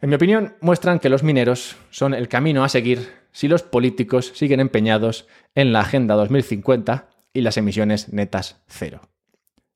En 0.00 0.08
mi 0.08 0.16
opinión, 0.16 0.56
muestran 0.60 0.98
que 0.98 1.08
los 1.08 1.22
mineros 1.22 1.76
son 1.90 2.12
el 2.12 2.28
camino 2.28 2.64
a 2.64 2.68
seguir 2.68 3.22
si 3.30 3.48
los 3.48 3.62
políticos 3.62 4.32
siguen 4.34 4.60
empeñados 4.60 5.28
en 5.54 5.72
la 5.72 5.80
Agenda 5.80 6.16
2050 6.16 7.08
y 7.32 7.40
las 7.42 7.56
emisiones 7.56 8.12
netas 8.12 8.60
cero. 8.66 9.00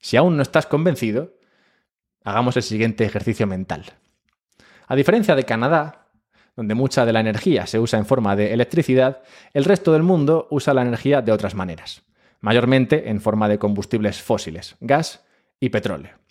Si 0.01 0.17
aún 0.17 0.37
no 0.37 0.43
estás 0.43 0.67
convencido, 0.67 1.39
hagamos 2.25 2.57
el 2.57 2.63
siguiente 2.63 3.05
ejercicio 3.05 3.47
mental. 3.47 3.85
A 4.89 4.97
diferencia 4.97 5.35
de 5.35 5.45
Canadá, 5.45 6.09
donde 6.57 6.75
mucha 6.75 7.07
de 7.07 7.13
la 7.13 7.21
energía 7.21 7.67
se 7.67 7.79
usa 7.79 7.99
en 7.99 8.07
forma 8.07 8.35
de 8.35 8.53
electricidad, 8.53 9.23
el 9.55 9.65
resto 9.65 9.93
del 9.93 10.03
mundo 10.03 10.49
usa 10.51 10.75
la 10.75 10.83
energía 10.83 11.23
de 11.23 11.33
otras 11.33 11.55
maneras, 11.55 12.03
mayormente 12.41 13.11
en 13.11 13.21
forma 13.21 13.49
de 13.49 13.59
combustibles 13.59 14.23
fósiles, 14.23 14.77
gas 14.81 15.25
y 15.61 15.69
petróleo. 15.69 16.26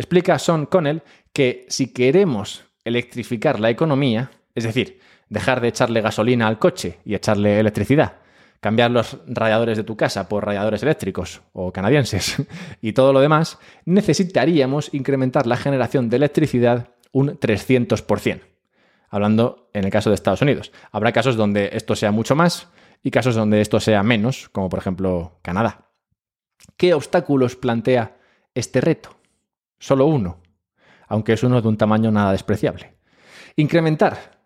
Explica 0.00 0.38
Sean 0.38 0.64
Connell 0.64 1.02
que 1.30 1.66
si 1.68 1.92
queremos 1.92 2.64
electrificar 2.86 3.60
la 3.60 3.68
economía, 3.68 4.30
es 4.54 4.64
decir, 4.64 4.98
dejar 5.28 5.60
de 5.60 5.68
echarle 5.68 6.00
gasolina 6.00 6.48
al 6.48 6.58
coche 6.58 7.00
y 7.04 7.14
echarle 7.14 7.60
electricidad, 7.60 8.14
cambiar 8.60 8.90
los 8.92 9.18
radiadores 9.26 9.76
de 9.76 9.84
tu 9.84 9.98
casa 9.98 10.26
por 10.26 10.46
radiadores 10.46 10.82
eléctricos 10.82 11.42
o 11.52 11.70
canadienses 11.70 12.42
y 12.80 12.94
todo 12.94 13.12
lo 13.12 13.20
demás, 13.20 13.58
necesitaríamos 13.84 14.88
incrementar 14.94 15.46
la 15.46 15.58
generación 15.58 16.08
de 16.08 16.16
electricidad 16.16 16.94
un 17.12 17.38
300%. 17.38 18.40
Hablando 19.10 19.68
en 19.74 19.84
el 19.84 19.90
caso 19.90 20.08
de 20.08 20.14
Estados 20.14 20.40
Unidos. 20.40 20.72
Habrá 20.92 21.12
casos 21.12 21.36
donde 21.36 21.68
esto 21.74 21.94
sea 21.94 22.10
mucho 22.10 22.34
más 22.34 22.68
y 23.02 23.10
casos 23.10 23.34
donde 23.34 23.60
esto 23.60 23.80
sea 23.80 24.02
menos, 24.02 24.48
como 24.48 24.70
por 24.70 24.78
ejemplo 24.78 25.40
Canadá. 25.42 25.90
¿Qué 26.78 26.94
obstáculos 26.94 27.54
plantea 27.54 28.16
este 28.54 28.80
reto? 28.80 29.19
Solo 29.80 30.06
uno, 30.06 30.40
aunque 31.08 31.32
es 31.32 31.42
uno 31.42 31.60
de 31.60 31.66
un 31.66 31.76
tamaño 31.76 32.12
nada 32.12 32.30
despreciable. 32.30 32.94
Incrementar 33.56 34.38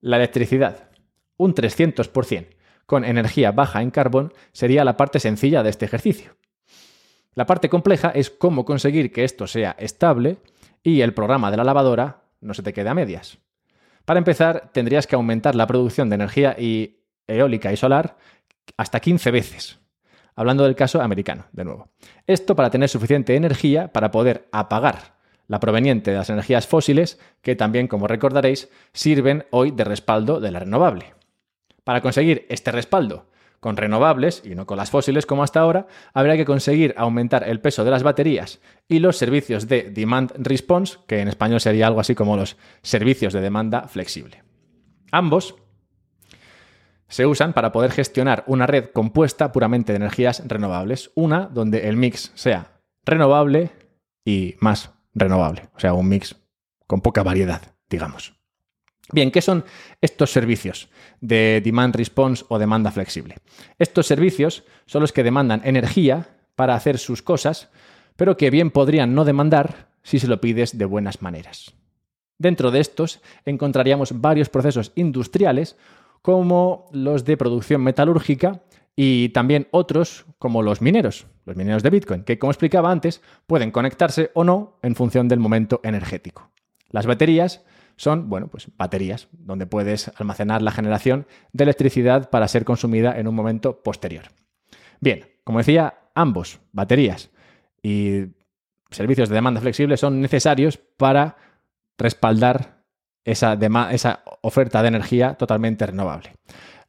la 0.00 0.16
electricidad 0.16 0.88
un 1.36 1.54
300% 1.54 2.48
con 2.86 3.04
energía 3.04 3.52
baja 3.52 3.82
en 3.82 3.90
carbón 3.90 4.32
sería 4.52 4.84
la 4.84 4.96
parte 4.96 5.20
sencilla 5.20 5.62
de 5.62 5.70
este 5.70 5.84
ejercicio. 5.84 6.36
La 7.34 7.46
parte 7.46 7.68
compleja 7.68 8.10
es 8.10 8.30
cómo 8.30 8.64
conseguir 8.64 9.12
que 9.12 9.24
esto 9.24 9.46
sea 9.46 9.76
estable 9.78 10.38
y 10.82 11.00
el 11.00 11.14
programa 11.14 11.50
de 11.50 11.56
la 11.56 11.64
lavadora 11.64 12.22
no 12.40 12.54
se 12.54 12.62
te 12.62 12.72
quede 12.72 12.88
a 12.88 12.94
medias. 12.94 13.38
Para 14.04 14.18
empezar, 14.18 14.70
tendrías 14.72 15.06
que 15.06 15.14
aumentar 15.14 15.54
la 15.54 15.66
producción 15.66 16.08
de 16.08 16.16
energía 16.16 16.56
eólica 17.26 17.72
y 17.72 17.76
solar 17.76 18.16
hasta 18.76 19.00
15 19.00 19.30
veces 19.30 19.81
hablando 20.34 20.64
del 20.64 20.74
caso 20.74 21.00
americano, 21.00 21.46
de 21.52 21.64
nuevo. 21.64 21.88
Esto 22.26 22.56
para 22.56 22.70
tener 22.70 22.88
suficiente 22.88 23.36
energía 23.36 23.92
para 23.92 24.10
poder 24.10 24.48
apagar 24.52 25.16
la 25.48 25.60
proveniente 25.60 26.10
de 26.10 26.16
las 26.16 26.30
energías 26.30 26.66
fósiles, 26.66 27.18
que 27.42 27.56
también, 27.56 27.88
como 27.88 28.08
recordaréis, 28.08 28.70
sirven 28.92 29.44
hoy 29.50 29.70
de 29.70 29.84
respaldo 29.84 30.40
de 30.40 30.50
la 30.50 30.60
renovable. 30.60 31.14
Para 31.84 32.00
conseguir 32.00 32.46
este 32.48 32.72
respaldo 32.72 33.26
con 33.60 33.76
renovables 33.76 34.42
y 34.44 34.54
no 34.54 34.66
con 34.66 34.76
las 34.76 34.90
fósiles 34.90 35.24
como 35.24 35.42
hasta 35.42 35.60
ahora, 35.60 35.86
habría 36.14 36.36
que 36.36 36.44
conseguir 36.44 36.94
aumentar 36.96 37.48
el 37.48 37.60
peso 37.60 37.84
de 37.84 37.90
las 37.90 38.02
baterías 38.02 38.60
y 38.88 38.98
los 38.98 39.16
servicios 39.16 39.68
de 39.68 39.90
demand 39.90 40.32
response, 40.36 40.98
que 41.06 41.20
en 41.20 41.28
español 41.28 41.60
sería 41.60 41.86
algo 41.86 42.00
así 42.00 42.14
como 42.14 42.36
los 42.36 42.56
servicios 42.82 43.32
de 43.32 43.40
demanda 43.40 43.86
flexible. 43.88 44.42
Ambos 45.12 45.54
se 47.12 47.26
usan 47.26 47.52
para 47.52 47.72
poder 47.72 47.92
gestionar 47.92 48.42
una 48.46 48.66
red 48.66 48.86
compuesta 48.86 49.52
puramente 49.52 49.92
de 49.92 49.98
energías 49.98 50.42
renovables. 50.48 51.10
Una 51.14 51.40
donde 51.40 51.86
el 51.90 51.98
mix 51.98 52.32
sea 52.34 52.80
renovable 53.04 53.70
y 54.24 54.56
más 54.60 54.92
renovable. 55.12 55.68
O 55.76 55.78
sea, 55.78 55.92
un 55.92 56.08
mix 56.08 56.34
con 56.86 57.02
poca 57.02 57.22
variedad, 57.22 57.60
digamos. 57.90 58.32
Bien, 59.12 59.30
¿qué 59.30 59.42
son 59.42 59.66
estos 60.00 60.32
servicios 60.32 60.88
de 61.20 61.60
demand 61.62 61.94
response 61.94 62.46
o 62.48 62.58
demanda 62.58 62.90
flexible? 62.90 63.36
Estos 63.78 64.06
servicios 64.06 64.64
son 64.86 65.02
los 65.02 65.12
que 65.12 65.22
demandan 65.22 65.60
energía 65.64 66.38
para 66.56 66.74
hacer 66.74 66.96
sus 66.96 67.20
cosas, 67.20 67.68
pero 68.16 68.38
que 68.38 68.48
bien 68.48 68.70
podrían 68.70 69.14
no 69.14 69.26
demandar 69.26 69.90
si 70.02 70.18
se 70.18 70.28
lo 70.28 70.40
pides 70.40 70.78
de 70.78 70.86
buenas 70.86 71.20
maneras. 71.20 71.74
Dentro 72.38 72.70
de 72.70 72.80
estos 72.80 73.20
encontraríamos 73.44 74.18
varios 74.22 74.48
procesos 74.48 74.92
industriales 74.94 75.76
como 76.22 76.86
los 76.92 77.24
de 77.24 77.36
producción 77.36 77.82
metalúrgica 77.82 78.62
y 78.96 79.30
también 79.30 79.68
otros 79.70 80.26
como 80.38 80.62
los 80.62 80.80
mineros, 80.80 81.26
los 81.44 81.56
mineros 81.56 81.82
de 81.82 81.90
Bitcoin, 81.90 82.24
que 82.24 82.38
como 82.38 82.52
explicaba 82.52 82.90
antes 82.90 83.20
pueden 83.46 83.70
conectarse 83.70 84.30
o 84.34 84.44
no 84.44 84.78
en 84.82 84.94
función 84.94 85.28
del 85.28 85.40
momento 85.40 85.80
energético. 85.82 86.50
Las 86.90 87.06
baterías 87.06 87.64
son, 87.96 88.28
bueno, 88.28 88.48
pues 88.48 88.68
baterías, 88.76 89.28
donde 89.32 89.66
puedes 89.66 90.10
almacenar 90.16 90.62
la 90.62 90.72
generación 90.72 91.26
de 91.52 91.64
electricidad 91.64 92.30
para 92.30 92.48
ser 92.48 92.64
consumida 92.64 93.18
en 93.18 93.28
un 93.28 93.34
momento 93.34 93.82
posterior. 93.82 94.24
Bien, 95.00 95.26
como 95.44 95.58
decía, 95.58 95.94
ambos, 96.14 96.60
baterías 96.72 97.30
y 97.82 98.26
servicios 98.90 99.28
de 99.28 99.34
demanda 99.34 99.60
flexible, 99.60 99.96
son 99.96 100.20
necesarios 100.20 100.78
para 100.96 101.36
respaldar 101.98 102.81
esa, 103.24 104.22
oferta 104.42 104.82
de 104.82 104.88
energía 104.88 105.34
totalmente 105.34 105.86
renovable. 105.86 106.34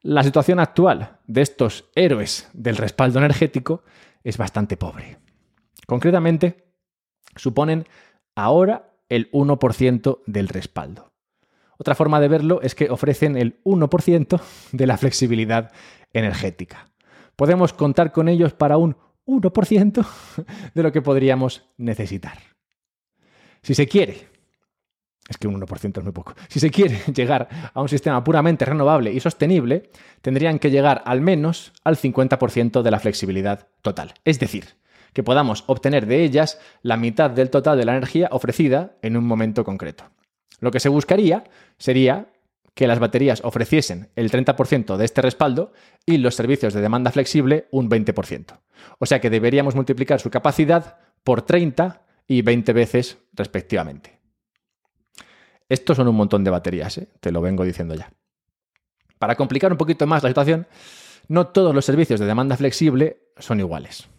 La 0.02 0.24
situación 0.24 0.60
actual 0.60 1.20
de 1.28 1.42
estos 1.42 1.86
héroes 1.96 2.50
del 2.54 2.78
respaldo 2.78 3.20
energético 3.20 3.84
es 4.24 4.38
bastante 4.38 4.78
pobre. 4.78 5.18
Concretamente, 5.88 6.66
suponen 7.36 7.86
ahora 8.36 8.92
el 9.10 9.32
1% 9.32 10.22
del 10.26 10.48
respaldo. 10.48 11.12
Otra 11.78 11.96
forma 11.96 12.20
de 12.20 12.28
verlo 12.28 12.62
es 12.62 12.76
que 12.76 12.90
ofrecen 12.90 13.38
el 13.38 13.62
1% 13.64 14.42
de 14.72 14.88
la 14.88 14.98
flexibilidad 14.98 15.72
energética. 16.14 16.90
Podemos 17.36 17.74
contar 17.74 18.12
con 18.12 18.28
ellos 18.30 18.54
para 18.54 18.78
un 18.78 18.96
1% 19.26 20.06
de 20.74 20.84
lo 20.84 20.92
que 20.92 21.02
podríamos 21.02 21.66
necesitar. 21.78 22.38
Si 23.62 23.74
se 23.74 23.88
quiere, 23.88 24.28
es 25.34 25.38
que 25.38 25.48
un 25.48 25.60
1% 25.60 25.98
es 25.98 26.04
muy 26.04 26.14
poco, 26.14 26.34
si 26.48 26.60
se 26.60 26.70
quiere 26.70 27.02
llegar 27.14 27.72
a 27.74 27.82
un 27.82 27.90
sistema 27.90 28.24
puramente 28.24 28.66
renovable 28.66 29.12
y 29.12 29.20
sostenible, 29.20 29.90
tendrían 30.22 30.60
que 30.60 30.72
llegar 30.72 31.02
al 31.06 31.22
menos 31.22 31.74
al 31.84 31.98
50% 31.98 32.82
de 32.82 32.92
la 32.92 33.00
flexibilidad 33.00 33.68
total. 33.82 34.14
Es 34.24 34.40
decir, 34.40 34.66
que 35.14 35.24
podamos 35.24 35.64
obtener 35.68 36.06
de 36.06 36.24
ellas 36.24 36.60
la 36.82 36.98
mitad 36.98 37.30
del 37.30 37.50
total 37.50 37.78
de 37.78 37.86
la 37.86 37.94
energía 37.94 38.30
ofrecida 38.32 38.96
en 39.02 39.18
un 39.18 39.26
momento 39.26 39.64
concreto. 39.64 40.06
Lo 40.60 40.72
que 40.72 40.80
se 40.80 40.90
buscaría 40.90 41.44
sería 41.78 42.28
que 42.74 42.88
las 42.88 43.00
baterías 43.00 43.42
ofreciesen 43.44 44.10
el 44.16 44.32
30% 44.32 44.98
de 44.98 45.06
este 45.06 45.22
respaldo 45.22 45.74
y 46.06 46.18
los 46.18 46.36
servicios 46.36 46.74
de 46.74 46.82
demanda 46.82 47.12
flexible 47.12 47.68
un 47.72 47.90
20%. 47.90 48.60
O 48.98 49.06
sea 49.06 49.22
que 49.22 49.30
deberíamos 49.30 49.76
multiplicar 49.76 50.20
su 50.20 50.32
capacidad 50.32 50.98
por 51.24 51.44
30 51.44 52.02
y 52.28 52.42
20 52.42 52.74
veces 52.74 53.18
respectivamente. 53.34 54.23
Estos 55.70 55.98
son 55.98 56.08
un 56.08 56.16
montón 56.16 56.44
de 56.44 56.52
baterías, 56.52 56.98
¿eh? 56.98 57.08
te 57.20 57.32
lo 57.32 57.42
vengo 57.42 57.64
diciendo 57.64 57.96
ya. 57.96 58.12
Para 59.20 59.36
complicar 59.36 59.72
un 59.72 59.78
poquito 59.78 60.06
más 60.06 60.24
la 60.24 60.30
situación, 60.30 60.68
no 61.28 61.48
todos 61.48 61.74
los 61.74 61.86
servicios 61.86 62.20
de 62.20 62.26
demanda 62.26 62.58
flexible 62.58 63.30
son 63.38 63.60
iguales. 63.60 64.10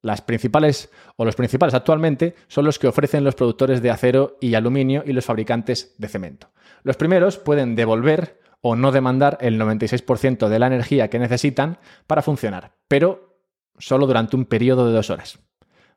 Las 0.00 0.22
principales 0.22 0.90
o 1.16 1.24
los 1.24 1.34
principales 1.34 1.74
actualmente 1.74 2.34
son 2.46 2.64
los 2.64 2.78
que 2.78 2.86
ofrecen 2.86 3.24
los 3.24 3.34
productores 3.34 3.82
de 3.82 3.90
acero 3.90 4.36
y 4.40 4.54
aluminio 4.54 5.02
y 5.04 5.12
los 5.12 5.24
fabricantes 5.24 5.94
de 5.98 6.08
cemento. 6.08 6.50
Los 6.82 6.96
primeros 6.96 7.38
pueden 7.38 7.74
devolver 7.74 8.40
o 8.60 8.76
no 8.76 8.92
demandar 8.92 9.38
el 9.40 9.60
96% 9.60 10.48
de 10.48 10.58
la 10.58 10.66
energía 10.66 11.10
que 11.10 11.18
necesitan 11.18 11.78
para 12.06 12.22
funcionar, 12.22 12.76
pero 12.86 13.40
solo 13.78 14.06
durante 14.06 14.36
un 14.36 14.44
periodo 14.44 14.86
de 14.86 14.92
dos 14.92 15.10
horas. 15.10 15.40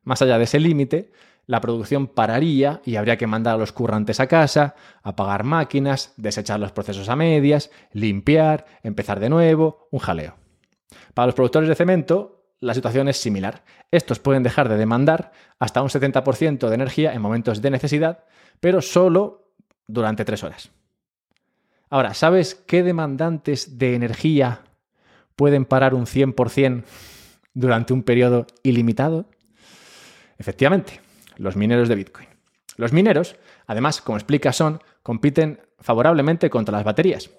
Más 0.03 0.21
allá 0.21 0.37
de 0.37 0.45
ese 0.45 0.59
límite, 0.59 1.11
la 1.47 1.61
producción 1.61 2.07
pararía 2.07 2.81
y 2.85 2.95
habría 2.95 3.17
que 3.17 3.27
mandar 3.27 3.55
a 3.55 3.57
los 3.57 3.71
currantes 3.71 4.19
a 4.19 4.27
casa, 4.27 4.75
apagar 5.03 5.43
máquinas, 5.43 6.13
desechar 6.17 6.59
los 6.59 6.71
procesos 6.71 7.09
a 7.09 7.15
medias, 7.15 7.71
limpiar, 7.91 8.65
empezar 8.83 9.19
de 9.19 9.29
nuevo, 9.29 9.87
un 9.91 9.99
jaleo. 9.99 10.35
Para 11.13 11.27
los 11.27 11.35
productores 11.35 11.67
de 11.67 11.75
cemento, 11.75 12.45
la 12.59 12.73
situación 12.73 13.07
es 13.09 13.17
similar. 13.17 13.63
Estos 13.89 14.19
pueden 14.19 14.43
dejar 14.43 14.69
de 14.69 14.77
demandar 14.77 15.31
hasta 15.59 15.81
un 15.81 15.89
70% 15.89 16.69
de 16.69 16.75
energía 16.75 17.13
en 17.13 17.21
momentos 17.21 17.61
de 17.61 17.71
necesidad, 17.71 18.23
pero 18.59 18.81
solo 18.81 19.53
durante 19.87 20.23
tres 20.23 20.43
horas. 20.43 20.71
Ahora, 21.89 22.13
¿sabes 22.13 22.55
qué 22.55 22.83
demandantes 22.83 23.77
de 23.77 23.95
energía 23.95 24.61
pueden 25.35 25.65
parar 25.65 25.93
un 25.93 26.05
100% 26.05 26.83
durante 27.53 27.93
un 27.93 28.03
periodo 28.03 28.47
ilimitado? 28.63 29.25
Efectivamente, 30.37 31.01
los 31.41 31.55
mineros 31.55 31.89
de 31.89 31.95
Bitcoin. 31.95 32.27
Los 32.77 32.93
mineros, 32.93 33.35
además, 33.67 34.01
como 34.01 34.17
explica 34.17 34.53
Son, 34.53 34.81
compiten 35.03 35.59
favorablemente 35.79 36.49
contra 36.49 36.77
las 36.77 36.85
baterías. 36.85 37.31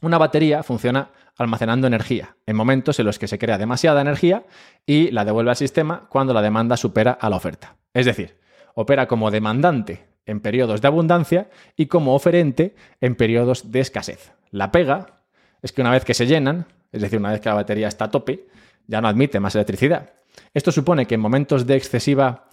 Una 0.00 0.18
batería 0.18 0.62
funciona 0.62 1.10
almacenando 1.36 1.86
energía 1.86 2.36
en 2.46 2.56
momentos 2.56 2.98
en 2.98 3.06
los 3.06 3.18
que 3.18 3.28
se 3.28 3.38
crea 3.38 3.58
demasiada 3.58 4.00
energía 4.00 4.44
y 4.86 5.10
la 5.10 5.24
devuelve 5.24 5.50
al 5.50 5.56
sistema 5.56 6.08
cuando 6.08 6.32
la 6.32 6.42
demanda 6.42 6.76
supera 6.76 7.12
a 7.12 7.28
la 7.28 7.36
oferta. 7.36 7.76
Es 7.92 8.06
decir, 8.06 8.36
opera 8.74 9.06
como 9.06 9.30
demandante 9.30 10.06
en 10.24 10.40
periodos 10.40 10.80
de 10.80 10.88
abundancia 10.88 11.50
y 11.76 11.86
como 11.86 12.14
oferente 12.14 12.74
en 13.00 13.14
periodos 13.14 13.70
de 13.70 13.80
escasez. 13.80 14.32
La 14.50 14.70
pega 14.70 15.22
es 15.62 15.72
que 15.72 15.80
una 15.80 15.90
vez 15.90 16.04
que 16.04 16.14
se 16.14 16.26
llenan, 16.26 16.66
es 16.92 17.02
decir, 17.02 17.18
una 17.18 17.32
vez 17.32 17.40
que 17.40 17.48
la 17.48 17.56
batería 17.56 17.88
está 17.88 18.06
a 18.06 18.10
tope, 18.10 18.46
ya 18.86 19.00
no 19.00 19.08
admite 19.08 19.40
más 19.40 19.54
electricidad. 19.54 20.12
Esto 20.54 20.72
supone 20.72 21.06
que 21.06 21.16
en 21.16 21.20
momentos 21.20 21.66
de 21.66 21.76
excesiva 21.76 22.47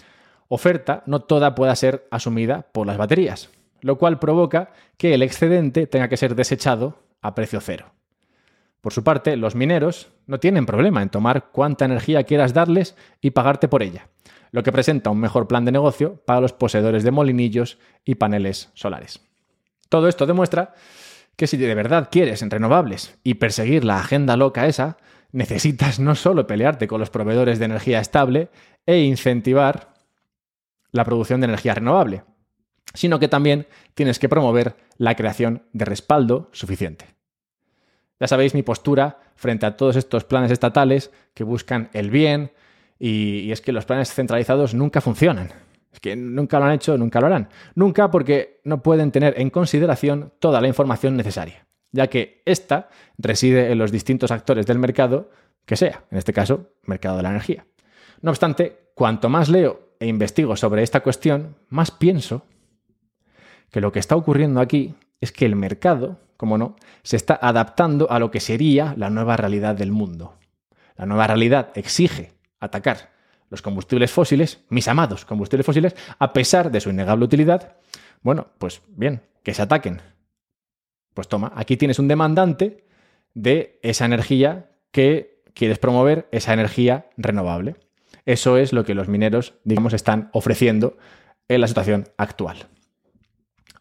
oferta 0.48 1.04
no 1.06 1.22
toda 1.22 1.56
pueda 1.56 1.76
ser 1.76 2.08
asumida 2.12 2.68
por 2.72 2.88
las 2.88 2.98
baterías, 2.98 3.50
lo 3.82 3.98
cual 3.98 4.20
provoca 4.20 4.72
que 4.98 5.14
el 5.14 5.22
excedente 5.22 5.88
tenga 5.88 6.08
que 6.08 6.18
ser 6.18 6.36
desechado 6.36 7.00
a 7.22 7.36
precio 7.36 7.60
cero. 7.62 7.92
Por 8.82 8.94
su 8.94 9.04
parte, 9.04 9.36
los 9.36 9.56
mineros 9.56 10.10
no 10.28 10.40
tienen 10.40 10.68
problema 10.68 11.02
en 11.02 11.10
tomar 11.10 11.50
cuánta 11.52 11.86
energía 11.86 12.24
quieras 12.24 12.54
darles 12.54 12.96
y 13.20 13.32
pagarte 13.32 13.68
por 13.68 13.82
ella, 13.82 14.10
lo 14.52 14.62
que 14.62 14.72
presenta 14.72 15.10
un 15.10 15.20
mejor 15.20 15.48
plan 15.48 15.66
de 15.66 15.72
negocio 15.72 16.22
para 16.26 16.42
los 16.42 16.54
poseedores 16.54 17.04
de 17.04 17.12
molinillos 17.12 17.80
y 18.04 18.16
paneles 18.16 18.70
solares. 18.76 19.22
Todo 19.90 20.08
esto 20.08 20.28
demuestra 20.28 20.76
que 21.36 21.48
si 21.48 21.58
de 21.58 21.74
verdad 21.74 22.10
quieres 22.12 22.42
en 22.44 22.52
renovables 22.52 23.18
y 23.24 23.36
perseguir 23.36 23.84
la 23.84 24.00
agenda 24.00 24.38
loca 24.38 24.68
esa, 24.68 24.98
necesitas 25.32 26.00
no 26.00 26.16
solo 26.16 26.48
pelearte 26.48 26.88
con 26.88 27.00
los 27.00 27.10
proveedores 27.10 27.60
de 27.60 27.66
energía 27.66 28.00
estable 28.00 28.50
e 28.86 29.00
incentivar 29.00 29.95
la 30.96 31.06
producción 31.06 31.42
de 31.42 31.46
energía 31.46 31.74
renovable, 31.74 32.24
sino 32.94 33.20
que 33.20 33.28
también 33.28 33.68
tienes 33.94 34.20
que 34.20 34.30
promover 34.30 34.76
la 34.98 35.16
creación 35.16 35.64
de 35.74 35.86
respaldo 35.86 36.50
suficiente. 36.52 37.06
Ya 38.20 38.28
sabéis 38.28 38.54
mi 38.54 38.64
postura 38.64 39.20
frente 39.36 39.66
a 39.66 39.76
todos 39.76 39.98
estos 39.98 40.24
planes 40.24 40.52
estatales 40.52 41.12
que 41.34 41.44
buscan 41.44 41.90
el 41.94 42.10
bien 42.10 42.52
y, 42.98 43.52
es 43.52 43.60
que 43.60 43.74
los 43.74 43.86
planes 43.86 44.14
centralizados 44.14 44.74
nunca 44.74 45.02
funcionan. 45.02 45.50
Es 45.92 46.00
que 46.00 46.16
nunca 46.16 46.60
lo 46.60 46.66
han 46.66 46.74
hecho, 46.74 46.98
nunca 46.98 47.20
lo 47.20 47.28
harán. 47.28 47.50
Nunca 47.76 48.10
porque 48.10 48.62
no 48.64 48.82
pueden 48.82 49.12
tener 49.12 49.34
en 49.38 49.50
consideración 49.50 50.32
toda 50.40 50.62
la 50.62 50.68
información 50.70 51.18
necesaria, 51.18 51.68
ya 51.92 52.08
que 52.08 52.42
ésta 52.46 52.90
reside 53.18 53.72
en 53.72 53.78
los 53.78 53.92
distintos 53.92 54.32
actores 54.32 54.66
del 54.66 54.80
mercado 54.80 55.30
que 55.66 55.76
sea, 55.76 56.06
en 56.12 56.18
este 56.18 56.32
caso, 56.32 56.70
mercado 56.84 57.18
de 57.18 57.24
la 57.24 57.30
energía. 57.30 57.66
No 58.22 58.32
obstante, 58.32 58.92
cuanto 58.94 59.28
más 59.30 59.50
leo 59.50 59.85
e 60.00 60.08
investigo 60.08 60.56
sobre 60.56 60.84
esta 60.84 61.02
cuestión, 61.02 61.56
más 61.70 61.92
pienso 61.92 62.46
que 63.72 63.82
lo 63.82 63.92
que 63.92 64.00
está 64.00 64.16
ocurriendo 64.16 64.62
aquí 64.62 64.96
es 65.22 65.32
que 65.32 65.46
el 65.46 65.56
mercado, 65.56 66.20
como 66.38 66.58
no, 66.58 66.76
se 67.04 67.16
está 67.16 67.38
adaptando 67.42 68.10
a 68.12 68.20
lo 68.20 68.32
que 68.32 68.40
sería 68.40 68.94
la 68.98 69.10
nueva 69.10 69.38
realidad 69.38 69.76
del 69.76 69.92
mundo. 69.92 70.36
La 70.96 71.06
nueva 71.06 71.28
realidad 71.28 71.72
exige 71.76 72.32
atacar 72.60 73.12
los 73.50 73.62
combustibles 73.62 74.12
fósiles, 74.12 74.64
mis 74.70 74.88
amados 74.88 75.26
combustibles 75.26 75.66
fósiles, 75.66 75.96
a 76.20 76.34
pesar 76.34 76.72
de 76.72 76.82
su 76.82 76.90
innegable 76.90 77.26
utilidad. 77.26 77.78
Bueno, 78.22 78.48
pues 78.58 78.82
bien, 78.88 79.22
que 79.44 79.54
se 79.54 79.62
ataquen. 79.62 80.02
Pues 81.14 81.28
toma, 81.28 81.54
aquí 81.56 81.78
tienes 81.78 82.00
un 82.00 82.08
demandante 82.08 82.86
de 83.34 83.80
esa 83.84 84.06
energía 84.06 84.72
que 84.92 85.44
quieres 85.54 85.80
promover, 85.80 86.28
esa 86.32 86.54
energía 86.54 87.08
renovable. 87.18 87.76
Eso 88.26 88.58
es 88.58 88.74
lo 88.74 88.84
que 88.84 88.96
los 88.96 89.08
mineros, 89.08 89.54
digamos, 89.64 89.94
están 89.94 90.30
ofreciendo 90.34 90.98
en 91.48 91.62
la 91.62 91.68
situación 91.68 92.06
actual. 92.18 92.68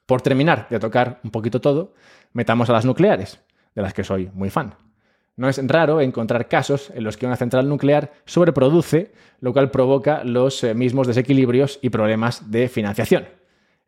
Por 0.06 0.20
terminar 0.20 0.66
de 0.68 0.78
tocar 0.78 1.20
un 1.24 1.30
poquito 1.30 1.60
todo, 1.60 1.94
metamos 2.32 2.68
a 2.68 2.74
las 2.74 2.84
nucleares, 2.84 3.40
de 3.74 3.82
las 3.82 3.94
que 3.94 4.04
soy 4.04 4.30
muy 4.34 4.50
fan. 4.50 4.74
No 5.36 5.48
es 5.48 5.60
raro 5.66 6.00
encontrar 6.00 6.46
casos 6.46 6.92
en 6.94 7.02
los 7.02 7.16
que 7.16 7.26
una 7.26 7.36
central 7.36 7.68
nuclear 7.68 8.12
sobreproduce, 8.24 9.12
lo 9.40 9.52
cual 9.52 9.70
provoca 9.70 10.22
los 10.22 10.62
eh, 10.62 10.74
mismos 10.74 11.06
desequilibrios 11.06 11.80
y 11.82 11.90
problemas 11.90 12.50
de 12.50 12.68
financiación. 12.68 13.26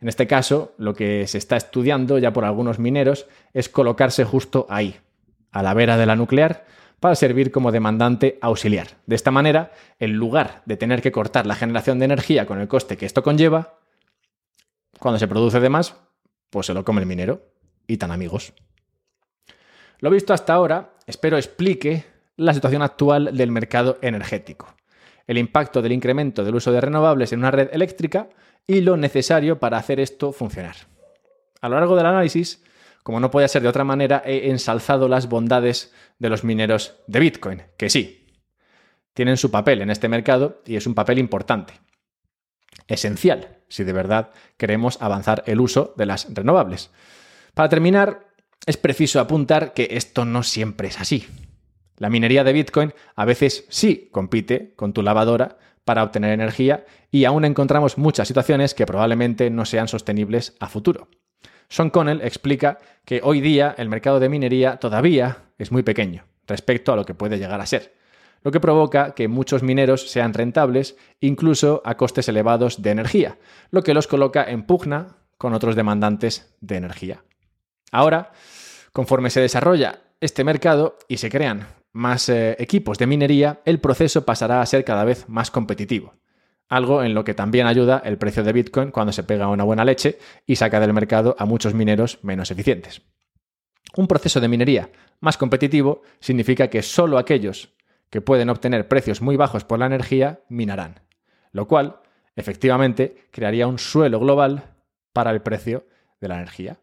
En 0.01 0.09
este 0.09 0.27
caso, 0.27 0.75
lo 0.77 0.95
que 0.95 1.27
se 1.27 1.38
está 1.38 1.57
estudiando 1.57 2.19
ya 2.19 2.33
por 2.33 2.45
algunos 2.45 2.79
mineros 2.79 3.27
es 3.53 3.69
colocarse 3.69 4.25
justo 4.25 4.66
ahí, 4.69 4.97
a 5.53 5.62
la 5.62 5.73
vera 5.75 5.97
de 5.97 6.07
la 6.07 6.16
nuclear, 6.16 6.64
para 7.00 7.14
servir 7.14 7.50
como 7.50 7.72
demandante 7.72 8.38
auxiliar. 8.40 8.98
De 9.06 9.16
esta 9.16 9.30
manera, 9.30 9.72
en 9.98 10.14
lugar 10.14 10.62
de 10.64 10.76
tener 10.76 11.02
que 11.02 11.12
cortar 11.12 11.46
la 11.46 11.54
generación 11.54 11.98
de 11.98 12.06
energía 12.06 12.46
con 12.46 12.61
el 12.61 12.68
coste 12.68 12.96
que 12.96 13.06
esto 13.06 13.22
conlleva, 13.22 13.78
cuando 14.98 15.18
se 15.18 15.28
produce 15.28 15.61
de 15.61 15.68
más, 15.68 15.96
pues 16.50 16.66
se 16.66 16.74
lo 16.74 16.85
come 16.85 17.00
el 17.00 17.06
minero. 17.06 17.52
Y 17.87 17.98
tan 17.98 18.11
amigos. 18.11 18.52
Lo 20.00 20.11
visto 20.11 20.35
hasta 20.35 20.54
ahora, 20.54 20.94
espero 21.06 21.37
explique 21.37 22.04
la 22.37 22.52
situación 22.52 22.82
actual 22.82 23.37
del 23.37 23.50
mercado 23.50 23.98
energético, 24.02 24.74
el 25.26 25.38
impacto 25.38 25.80
del 25.80 25.92
incremento 25.92 26.44
del 26.44 26.56
uso 26.56 26.72
de 26.72 26.80
renovables 26.80 27.32
en 27.32 27.38
una 27.38 27.50
red 27.50 27.68
eléctrica 27.72 28.28
y 28.66 28.80
lo 28.80 28.96
necesario 28.96 29.59
para 29.59 29.78
hacer 29.78 30.00
esto 30.00 30.32
funcionar. 30.32 30.76
A 31.61 31.68
lo 31.68 31.76
largo 31.76 31.96
del 31.96 32.06
análisis, 32.06 32.62
como 33.07 33.21
no 33.21 33.31
puede 33.31 33.47
ser 33.47 33.62
de 33.62 33.69
otra 33.69 33.85
manera, 33.85 34.21
he 34.27 34.51
ensalzado 34.51 35.07
las 35.07 35.29
bondades 35.29 35.95
de 36.19 36.29
los 36.29 36.42
mineros 36.42 36.97
de 37.07 37.21
Bitcoin, 37.21 37.62
que 37.77 37.88
sí, 37.88 38.27
tienen 39.14 39.37
su 39.37 39.53
papel 39.53 39.81
en 39.81 39.90
este 39.90 40.09
mercado 40.09 40.61
y 40.66 40.75
es 40.75 40.88
un 40.88 40.97
papel 40.97 41.21
importante 41.21 41.75
esencial 42.88 43.61
si 43.69 43.85
de 43.85 43.92
verdad 43.92 44.33
queremos 44.57 45.01
avanzar 45.01 45.45
el 45.47 45.61
uso 45.61 45.95
de 45.97 46.05
las 46.07 46.35
renovables. 46.35 46.90
Para 47.55 47.69
terminar, 47.69 48.27
es 48.66 48.77
preciso 48.77 49.21
apuntar 49.21 49.73
que 49.73 49.87
esto 49.92 50.25
no 50.25 50.42
siempre 50.42 50.88
es 50.88 50.99
así. 50.99 51.29
La 51.99 52.11
minería 52.11 52.42
de 52.42 52.55
Bitcoin 52.55 52.92
a 53.14 53.25
veces 53.25 53.66
sí 53.69 54.09
compite 54.11 54.75
con 54.75 54.92
tu 54.92 55.05
lavadora 55.05 55.59
para 55.85 56.03
obtener 56.03 56.33
energía 56.33 56.85
y 57.12 57.25
aún 57.25 57.45
encontramos 57.45 57.99
muchas 57.99 58.27
situaciones 58.27 58.75
que 58.75 58.85
probablemente 58.85 59.49
no 59.49 59.64
sean 59.64 59.87
sostenibles 59.87 60.57
a 60.59 60.69
futuro. 60.69 61.09
Sean 61.68 61.90
Connell 61.90 62.22
explica 62.22 62.79
que 63.05 63.20
hoy 63.22 63.40
día 63.40 63.74
el 63.79 63.88
mercado 63.88 64.20
de 64.20 64.29
minería 64.29 64.76
todavía 64.76 65.38
es 65.59 65.72
muy 65.72 65.83
pequeño 65.83 66.24
respecto 66.46 66.92
a 66.92 66.96
lo 66.96 67.05
que 67.05 67.14
puede 67.14 67.38
llegar 67.38 67.61
a 67.61 67.66
ser, 67.66 67.94
lo 68.42 68.52
que 68.52 68.61
provoca 68.61 69.14
que 69.14 69.29
muchos 69.29 69.62
mineros 69.62 70.09
sean 70.11 70.33
rentables 70.33 70.96
incluso 71.20 71.83
a 71.85 71.96
costes 71.96 72.29
elevados 72.29 72.83
de 72.83 72.90
energía, 72.90 73.38
lo 73.70 73.83
que 73.83 73.94
los 73.94 74.07
coloca 74.07 74.44
en 74.44 74.62
pugna 74.62 75.16
con 75.38 75.55
otros 75.55 75.76
demandantes 75.76 76.55
de 76.61 76.76
energía. 76.76 77.24
Ahora, 77.90 78.33
conforme 78.92 79.31
se 79.31 79.40
desarrolla 79.40 80.00
este 80.20 80.44
mercado 80.44 80.98
y 81.09 81.18
se 81.18 81.31
crean 81.31 81.66
más 81.92 82.29
eh, 82.29 82.57
equipos 82.59 82.98
de 82.98 83.07
minería, 83.07 83.61
el 83.64 83.81
proceso 83.81 84.24
pasará 84.24 84.61
a 84.61 84.66
ser 84.66 84.85
cada 84.85 85.05
vez 85.05 85.29
más 85.29 85.50
competitivo. 85.50 86.14
Algo 86.68 87.02
en 87.02 87.14
lo 87.14 87.24
que 87.24 87.35
también 87.35 87.66
ayuda 87.66 88.02
el 88.05 88.18
precio 88.18 88.42
de 88.42 88.52
Bitcoin 88.52 88.90
cuando 88.90 89.12
se 89.12 89.22
pega 89.22 89.48
una 89.48 89.64
buena 89.64 89.85
leche 89.85 90.18
y 90.46 90.57
saca 90.57 90.81
del 90.81 90.92
mercado 90.92 91.37
a 91.38 91.44
muchos 91.44 91.74
mineros 91.74 92.18
menos 92.22 92.50
eficientes. 92.50 93.02
Un 93.96 94.09
proceso 94.09 94.40
de 94.40 94.48
minería 94.48 94.90
más 95.20 95.38
competitivo 95.38 96.02
significa 96.20 96.68
que 96.68 96.83
solo 96.83 97.18
aquellos 97.18 97.74
que 98.11 98.20
pueden 98.20 98.50
obtener 98.50 98.88
precios 98.88 99.22
muy 99.22 99.37
bajos 99.37 99.64
por 99.64 99.79
la 99.79 99.87
energía 99.87 100.40
minarán, 100.48 101.00
lo 101.52 101.68
cual 101.68 102.00
efectivamente 102.35 103.29
crearía 103.31 103.66
un 103.66 103.79
suelo 103.79 104.20
global 104.20 104.74
para 105.12 105.31
el 105.31 105.40
precio 105.42 105.87
de 106.20 106.29
la 106.29 106.37
energía. 106.37 106.79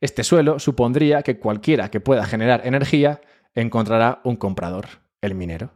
Este 0.00 0.24
suelo 0.24 0.58
supondría 0.58 1.22
que 1.22 1.38
cualquiera 1.38 1.90
que 1.90 2.00
pueda 2.00 2.26
generar 2.26 2.66
energía 2.66 3.20
encontrará 3.54 4.20
un 4.24 4.36
comprador, 4.36 4.86
el 5.20 5.34
minero, 5.34 5.70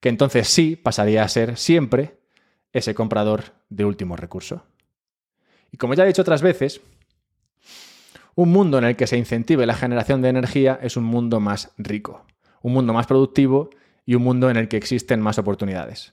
que 0.00 0.08
entonces 0.08 0.48
sí 0.48 0.76
pasaría 0.76 1.22
a 1.22 1.28
ser 1.28 1.56
siempre 1.56 2.15
ese 2.76 2.94
comprador 2.94 3.54
de 3.70 3.86
último 3.86 4.16
recurso. 4.16 4.66
Y 5.72 5.78
como 5.78 5.94
ya 5.94 6.04
he 6.04 6.06
dicho 6.06 6.20
otras 6.20 6.42
veces, 6.42 6.82
un 8.34 8.50
mundo 8.50 8.76
en 8.76 8.84
el 8.84 8.96
que 8.96 9.06
se 9.06 9.16
incentive 9.16 9.64
la 9.64 9.74
generación 9.74 10.20
de 10.20 10.28
energía 10.28 10.78
es 10.82 10.98
un 10.98 11.04
mundo 11.04 11.40
más 11.40 11.72
rico, 11.78 12.26
un 12.60 12.74
mundo 12.74 12.92
más 12.92 13.06
productivo 13.06 13.70
y 14.04 14.14
un 14.14 14.22
mundo 14.22 14.50
en 14.50 14.58
el 14.58 14.68
que 14.68 14.76
existen 14.76 15.22
más 15.22 15.38
oportunidades. 15.38 16.12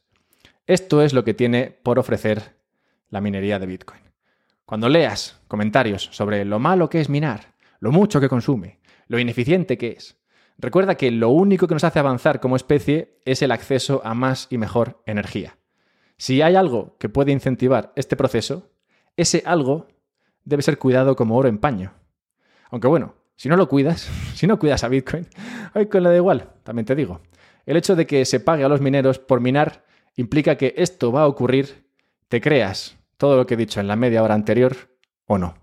Esto 0.66 1.02
es 1.02 1.12
lo 1.14 1.26
que 1.26 1.34
tiene 1.34 1.78
por 1.84 2.00
ofrecer 2.00 2.56
la 3.10 3.20
minería 3.20 3.60
de 3.60 3.66
Bitcoin. 3.66 4.02
Cuando 4.66 4.88
leas 4.88 5.42
comentarios 5.50 6.08
sobre 6.14 6.46
lo 6.46 6.60
malo 6.60 6.90
que 6.90 7.02
es 7.02 7.10
minar, 7.10 7.56
lo 7.82 7.92
mucho 7.92 8.22
que 8.22 8.30
consume, 8.30 8.80
lo 9.08 9.20
ineficiente 9.20 9.78
que 9.78 9.90
es, 9.90 10.18
recuerda 10.58 10.96
que 10.96 11.12
lo 11.12 11.28
único 11.28 11.68
que 11.68 11.76
nos 11.76 11.84
hace 11.84 12.00
avanzar 12.00 12.40
como 12.40 12.56
especie 12.56 13.20
es 13.26 13.42
el 13.42 13.52
acceso 13.52 14.02
a 14.06 14.14
más 14.14 14.48
y 14.50 14.58
mejor 14.58 15.04
energía. 15.06 15.58
Si 16.24 16.42
hay 16.42 16.56
algo 16.56 16.96
que 17.00 17.10
puede 17.10 17.34
incentivar 17.34 17.92
este 17.98 18.16
proceso, 18.16 18.72
ese 19.18 19.44
algo 19.46 19.90
debe 20.46 20.64
ser 20.64 20.78
cuidado 20.78 21.18
como 21.18 21.36
oro 21.36 21.50
en 21.50 21.58
paño. 21.58 21.92
Aunque 22.70 22.88
bueno, 22.88 23.16
si 23.36 23.50
no 23.50 23.58
lo 23.58 23.68
cuidas, 23.68 24.10
si 24.34 24.48
no 24.48 24.58
cuidas 24.58 24.86
a 24.86 24.88
Bitcoin, 24.88 25.28
a 25.74 25.80
Bitcoin 25.80 26.02
le 26.02 26.12
da 26.12 26.16
igual, 26.16 26.50
también 26.64 26.86
te 26.86 26.96
digo. 26.96 27.20
El 27.66 27.76
hecho 27.76 27.98
de 27.98 28.08
que 28.08 28.24
se 28.24 28.40
pague 28.40 28.64
a 28.64 28.70
los 28.70 28.80
mineros 28.80 29.20
por 29.20 29.42
minar 29.42 29.84
implica 30.16 30.56
que 30.56 30.74
esto 30.78 31.12
va 31.12 31.24
a 31.24 31.28
ocurrir, 31.28 31.90
te 32.30 32.40
creas 32.40 32.96
todo 33.18 33.36
lo 33.36 33.46
que 33.46 33.56
he 33.56 33.58
dicho 33.58 33.82
en 33.82 33.90
la 33.90 33.98
media 33.98 34.24
hora 34.24 34.34
anterior 34.34 34.78
o 35.26 35.38
no. 35.38 35.56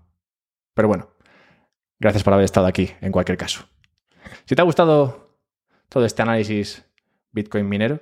Pero 0.75 0.87
bueno, 0.87 1.09
gracias 1.99 2.23
por 2.23 2.33
haber 2.33 2.45
estado 2.45 2.67
aquí 2.67 2.91
en 3.01 3.11
cualquier 3.11 3.39
caso. 3.39 3.67
Si 4.45 4.53
te 4.53 4.61
ha 4.61 4.65
gustado 4.65 5.39
todo 5.89 6.05
este 6.05 6.21
análisis 6.21 6.85
Bitcoin 7.31 7.67
minero, 7.67 7.99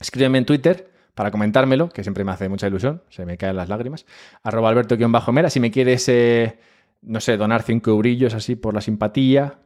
escríbeme 0.00 0.38
en 0.38 0.44
Twitter 0.44 0.97
para 1.18 1.32
comentármelo, 1.32 1.88
que 1.88 2.04
siempre 2.04 2.22
me 2.22 2.30
hace 2.30 2.48
mucha 2.48 2.68
ilusión, 2.68 3.02
se 3.08 3.26
me 3.26 3.36
caen 3.36 3.56
las 3.56 3.68
lágrimas. 3.68 4.06
Arroba 4.44 4.68
alberto-mera, 4.68 5.50
si 5.50 5.58
me 5.58 5.72
quieres, 5.72 6.08
eh, 6.08 6.60
no 7.02 7.18
sé, 7.18 7.36
donar 7.36 7.64
cinco 7.64 7.90
eurillos 7.90 8.34
así 8.34 8.54
por 8.54 8.72
la 8.72 8.80
simpatía, 8.80 9.58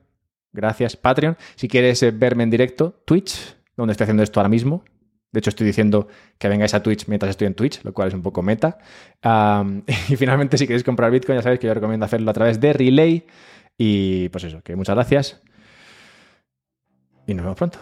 gracias. 0.50 0.96
Patreon, 0.96 1.36
si 1.54 1.68
quieres 1.68 2.02
eh, 2.04 2.10
verme 2.10 2.44
en 2.44 2.48
directo, 2.48 3.02
Twitch, 3.04 3.54
donde 3.76 3.92
estoy 3.92 4.04
haciendo 4.04 4.22
esto 4.22 4.40
ahora 4.40 4.48
mismo, 4.48 4.82
de 5.30 5.40
hecho, 5.40 5.50
estoy 5.50 5.66
diciendo 5.66 6.08
que 6.38 6.48
vengáis 6.48 6.72
a 6.72 6.82
Twitch 6.82 7.06
mientras 7.06 7.28
estoy 7.28 7.48
en 7.48 7.54
Twitch, 7.54 7.84
lo 7.84 7.92
cual 7.92 8.08
es 8.08 8.14
un 8.14 8.22
poco 8.22 8.40
meta. 8.42 8.78
y 10.08 10.16
finalmente, 10.16 10.56
si 10.56 10.66
queréis 10.66 10.84
comprar 10.84 11.10
Bitcoin, 11.10 11.36
ya 11.36 11.42
sabéis 11.42 11.60
que 11.60 11.66
yo 11.66 11.74
recomiendo 11.74 12.06
hacerlo 12.06 12.30
a 12.30 12.34
través 12.34 12.60
de 12.60 12.72
Relay. 12.72 13.26
Y 13.76 14.30
pues 14.30 14.44
eso, 14.44 14.62
que 14.62 14.74
muchas 14.74 14.94
gracias. 14.94 15.40
Y 17.26 17.34
nos 17.34 17.44
vemos 17.44 17.58
pronto. 17.58 17.78